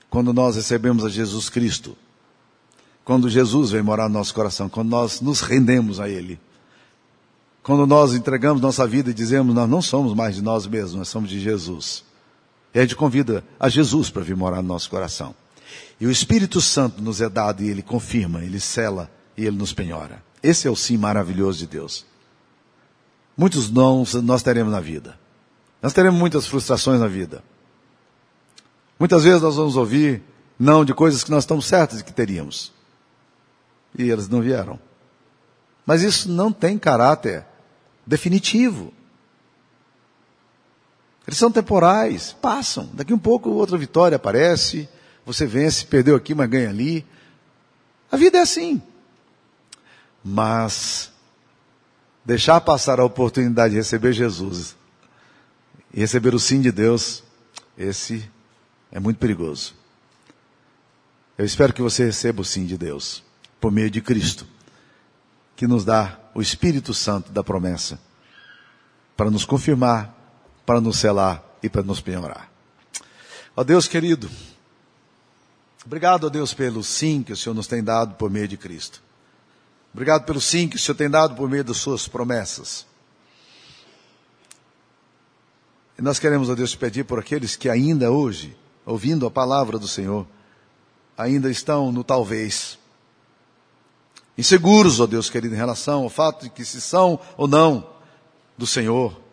quando 0.09 0.33
nós 0.33 0.55
recebemos 0.55 1.05
a 1.05 1.09
Jesus 1.09 1.49
Cristo 1.49 1.97
quando 3.07 3.31
Jesus 3.31 3.71
vem 3.71 3.83
morar 3.83 4.09
no 4.09 4.15
nosso 4.19 4.35
coração, 4.35 4.69
quando 4.69 4.89
nós 4.89 5.21
nos 5.21 5.41
rendemos 5.41 6.01
a 6.01 6.09
Ele. 6.09 6.41
Quando 7.63 7.87
nós 7.87 8.13
entregamos 8.15 8.61
nossa 8.61 8.85
vida 8.85 9.11
e 9.11 9.15
dizemos, 9.15 9.55
nós 9.55 9.71
não 9.71 9.81
somos 9.81 10.13
mais 10.13 10.35
de 10.35 10.43
nós 10.43 10.67
mesmos, 10.67 10.95
nós 10.95 11.09
somos 11.09 11.31
de 11.31 11.39
Jesus. 11.39 12.03
E 12.77 12.79
a 12.79 12.83
gente 12.83 12.95
convida 12.95 13.43
a 13.59 13.71
Jesus 13.71 14.11
para 14.11 14.21
vir 14.21 14.37
morar 14.37 14.61
no 14.61 14.69
nosso 14.69 14.91
coração. 14.91 15.35
E 15.99 16.07
o 16.07 16.11
Espírito 16.11 16.61
Santo 16.61 17.01
nos 17.01 17.23
é 17.23 17.29
dado 17.31 17.63
e 17.63 17.71
Ele 17.71 17.81
confirma, 17.81 18.45
Ele 18.45 18.61
cela 18.61 19.11
e 19.35 19.47
Ele 19.47 19.57
nos 19.57 19.73
penhora. 19.73 20.23
Esse 20.43 20.69
é 20.69 20.71
o 20.71 20.77
sim 20.77 20.99
maravilhoso 20.99 21.61
de 21.61 21.67
Deus. 21.69 22.05
Muitos 23.35 23.71
não 23.71 24.05
nós 24.23 24.43
teremos 24.43 24.71
na 24.71 24.81
vida. 24.81 25.19
Nós 25.81 25.95
teremos 25.95 26.21
muitas 26.21 26.47
frustrações 26.47 27.01
na 27.01 27.09
vida. 27.09 27.43
Muitas 28.99 29.25
vezes 29.25 29.41
nós 29.41 29.57
vamos 29.57 29.75
ouvir 29.75 30.23
não 30.59 30.85
de 30.85 30.93
coisas 30.93 31.25
que 31.25 31.31
nós 31.31 31.45
estamos 31.45 31.65
certos 31.65 31.97
de 31.97 32.05
que 32.05 32.13
teríamos 32.13 32.75
e 33.97 34.11
eles 34.11 34.29
não 34.29 34.43
vieram. 34.43 34.79
Mas 35.87 36.03
isso 36.03 36.31
não 36.31 36.53
tem 36.53 36.77
caráter 36.79 37.43
definitivo. 38.07 38.93
Eles 41.27 41.39
são 41.39 41.51
temporais, 41.51 42.37
passam. 42.41 42.89
Daqui 42.93 43.13
um 43.13 43.19
pouco 43.19 43.51
outra 43.51 43.77
vitória 43.77 44.17
aparece, 44.17 44.89
você 45.25 45.45
vence, 45.45 45.85
perdeu 45.85 46.15
aqui, 46.15 46.35
mas 46.35 46.49
ganha 46.49 46.71
ali. 46.71 47.05
A 48.11 48.17
vida 48.17 48.39
é 48.39 48.43
assim. 48.43 48.81
Mas 50.23 51.11
deixar 52.25 52.61
passar 52.61 53.01
a 53.01 53.05
oportunidade 53.05 53.73
de 53.73 53.79
receber 53.79 54.13
Jesus 54.13 54.77
e 55.93 56.01
receber 56.01 56.35
o 56.35 56.39
sim 56.39 56.61
de 56.61 56.71
Deus, 56.71 57.25
esse 57.77 58.29
é 58.93 59.01
muito 59.01 59.19
perigoso. 59.19 59.75
Eu 61.39 61.45
espero 61.45 61.73
que 61.73 61.83
você 61.83 62.05
receba 62.05 62.41
o 62.43 62.45
sim 62.45 62.65
de 62.65 62.79
Deus 62.79 63.23
por 63.61 63.73
meio 63.73 63.91
de 63.91 64.01
Cristo, 64.01 64.47
que 65.55 65.67
nos 65.67 65.85
dá 65.85 66.19
o 66.35 66.41
Espírito 66.41 66.95
Santo 66.95 67.33
da 67.33 67.43
promessa, 67.43 67.99
para 69.17 69.31
nos 69.31 69.45
confirmar, 69.45 70.16
para 70.67 70.81
nos 70.81 70.99
selar 70.99 71.43
e 71.63 71.69
para 71.69 71.83
nos 71.83 72.01
penhorar. 72.01 72.51
Ó 73.57 73.65
Deus 73.65 73.89
querido, 73.89 74.29
obrigado 75.87 76.27
a 76.27 76.29
Deus 76.29 76.53
pelo 76.53 76.83
sim 76.83 77.23
que 77.23 77.33
o 77.33 77.37
Senhor 77.37 77.55
nos 77.55 77.67
tem 77.67 77.83
dado 77.83 78.17
por 78.17 78.29
meio 78.29 78.49
de 78.49 78.57
Cristo. 78.57 79.01
Obrigado 79.95 80.25
pelo 80.25 80.41
sim 80.41 80.69
que 80.69 80.77
o 80.77 80.79
Senhor 80.79 80.97
tem 80.97 81.09
dado 81.09 81.35
por 81.35 81.49
meio 81.49 81.65
das 81.65 81.79
suas 81.79 82.07
promessas. 82.07 82.85
E 85.99 86.03
nós 86.03 86.19
queremos, 86.19 86.51
ó 86.51 86.55
Deus, 86.55 86.75
pedir 86.75 87.05
por 87.05 87.19
aqueles 87.19 87.57
que 87.57 87.71
ainda 87.71 88.11
hoje, 88.11 88.55
ouvindo 88.85 89.25
a 89.27 89.31
palavra 89.31 89.79
do 89.79 89.89
Senhor, 89.89 90.27
ainda 91.17 91.51
estão 91.51 91.91
no 91.91 92.05
talvez 92.05 92.79
inseguros, 94.37 95.01
ó 95.01 95.07
Deus 95.07 95.31
querido, 95.31 95.55
em 95.55 95.57
relação 95.57 96.03
ao 96.03 96.11
fato 96.11 96.43
de 96.43 96.51
que 96.51 96.65
se 96.65 96.81
são 96.81 97.19
ou 97.39 97.49
não 97.49 97.89
do 98.59 98.67
Senhor. 98.67 99.26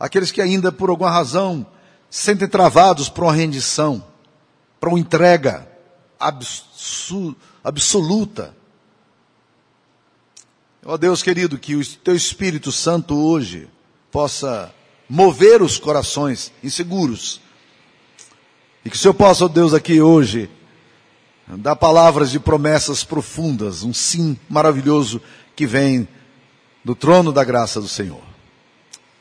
Aqueles 0.00 0.32
que 0.32 0.40
ainda, 0.40 0.72
por 0.72 0.88
alguma 0.88 1.10
razão, 1.10 1.66
se 2.08 2.22
sentem 2.22 2.48
travados 2.48 3.10
para 3.10 3.24
uma 3.24 3.34
rendição, 3.34 4.02
para 4.80 4.88
uma 4.88 4.98
entrega 4.98 5.68
absoluta. 7.62 8.56
Ó 10.82 10.96
Deus 10.96 11.22
querido, 11.22 11.58
que 11.58 11.76
o 11.76 11.86
Teu 11.86 12.16
Espírito 12.16 12.72
Santo 12.72 13.14
hoje 13.14 13.68
possa 14.10 14.74
mover 15.06 15.60
os 15.60 15.76
corações 15.76 16.50
inseguros. 16.64 17.42
E 18.82 18.88
que 18.88 18.96
o 18.96 18.98
Senhor 18.98 19.12
possa, 19.12 19.44
ó 19.44 19.48
Deus, 19.48 19.74
aqui 19.74 20.00
hoje, 20.00 20.48
dá 21.46 21.76
palavras 21.76 22.30
de 22.30 22.40
promessas 22.40 23.04
profundas, 23.04 23.82
um 23.82 23.92
sim 23.92 24.38
maravilhoso 24.48 25.20
que 25.54 25.66
vem 25.66 26.08
do 26.82 26.94
trono 26.94 27.30
da 27.30 27.44
graça 27.44 27.82
do 27.82 27.88
Senhor. 27.88 28.29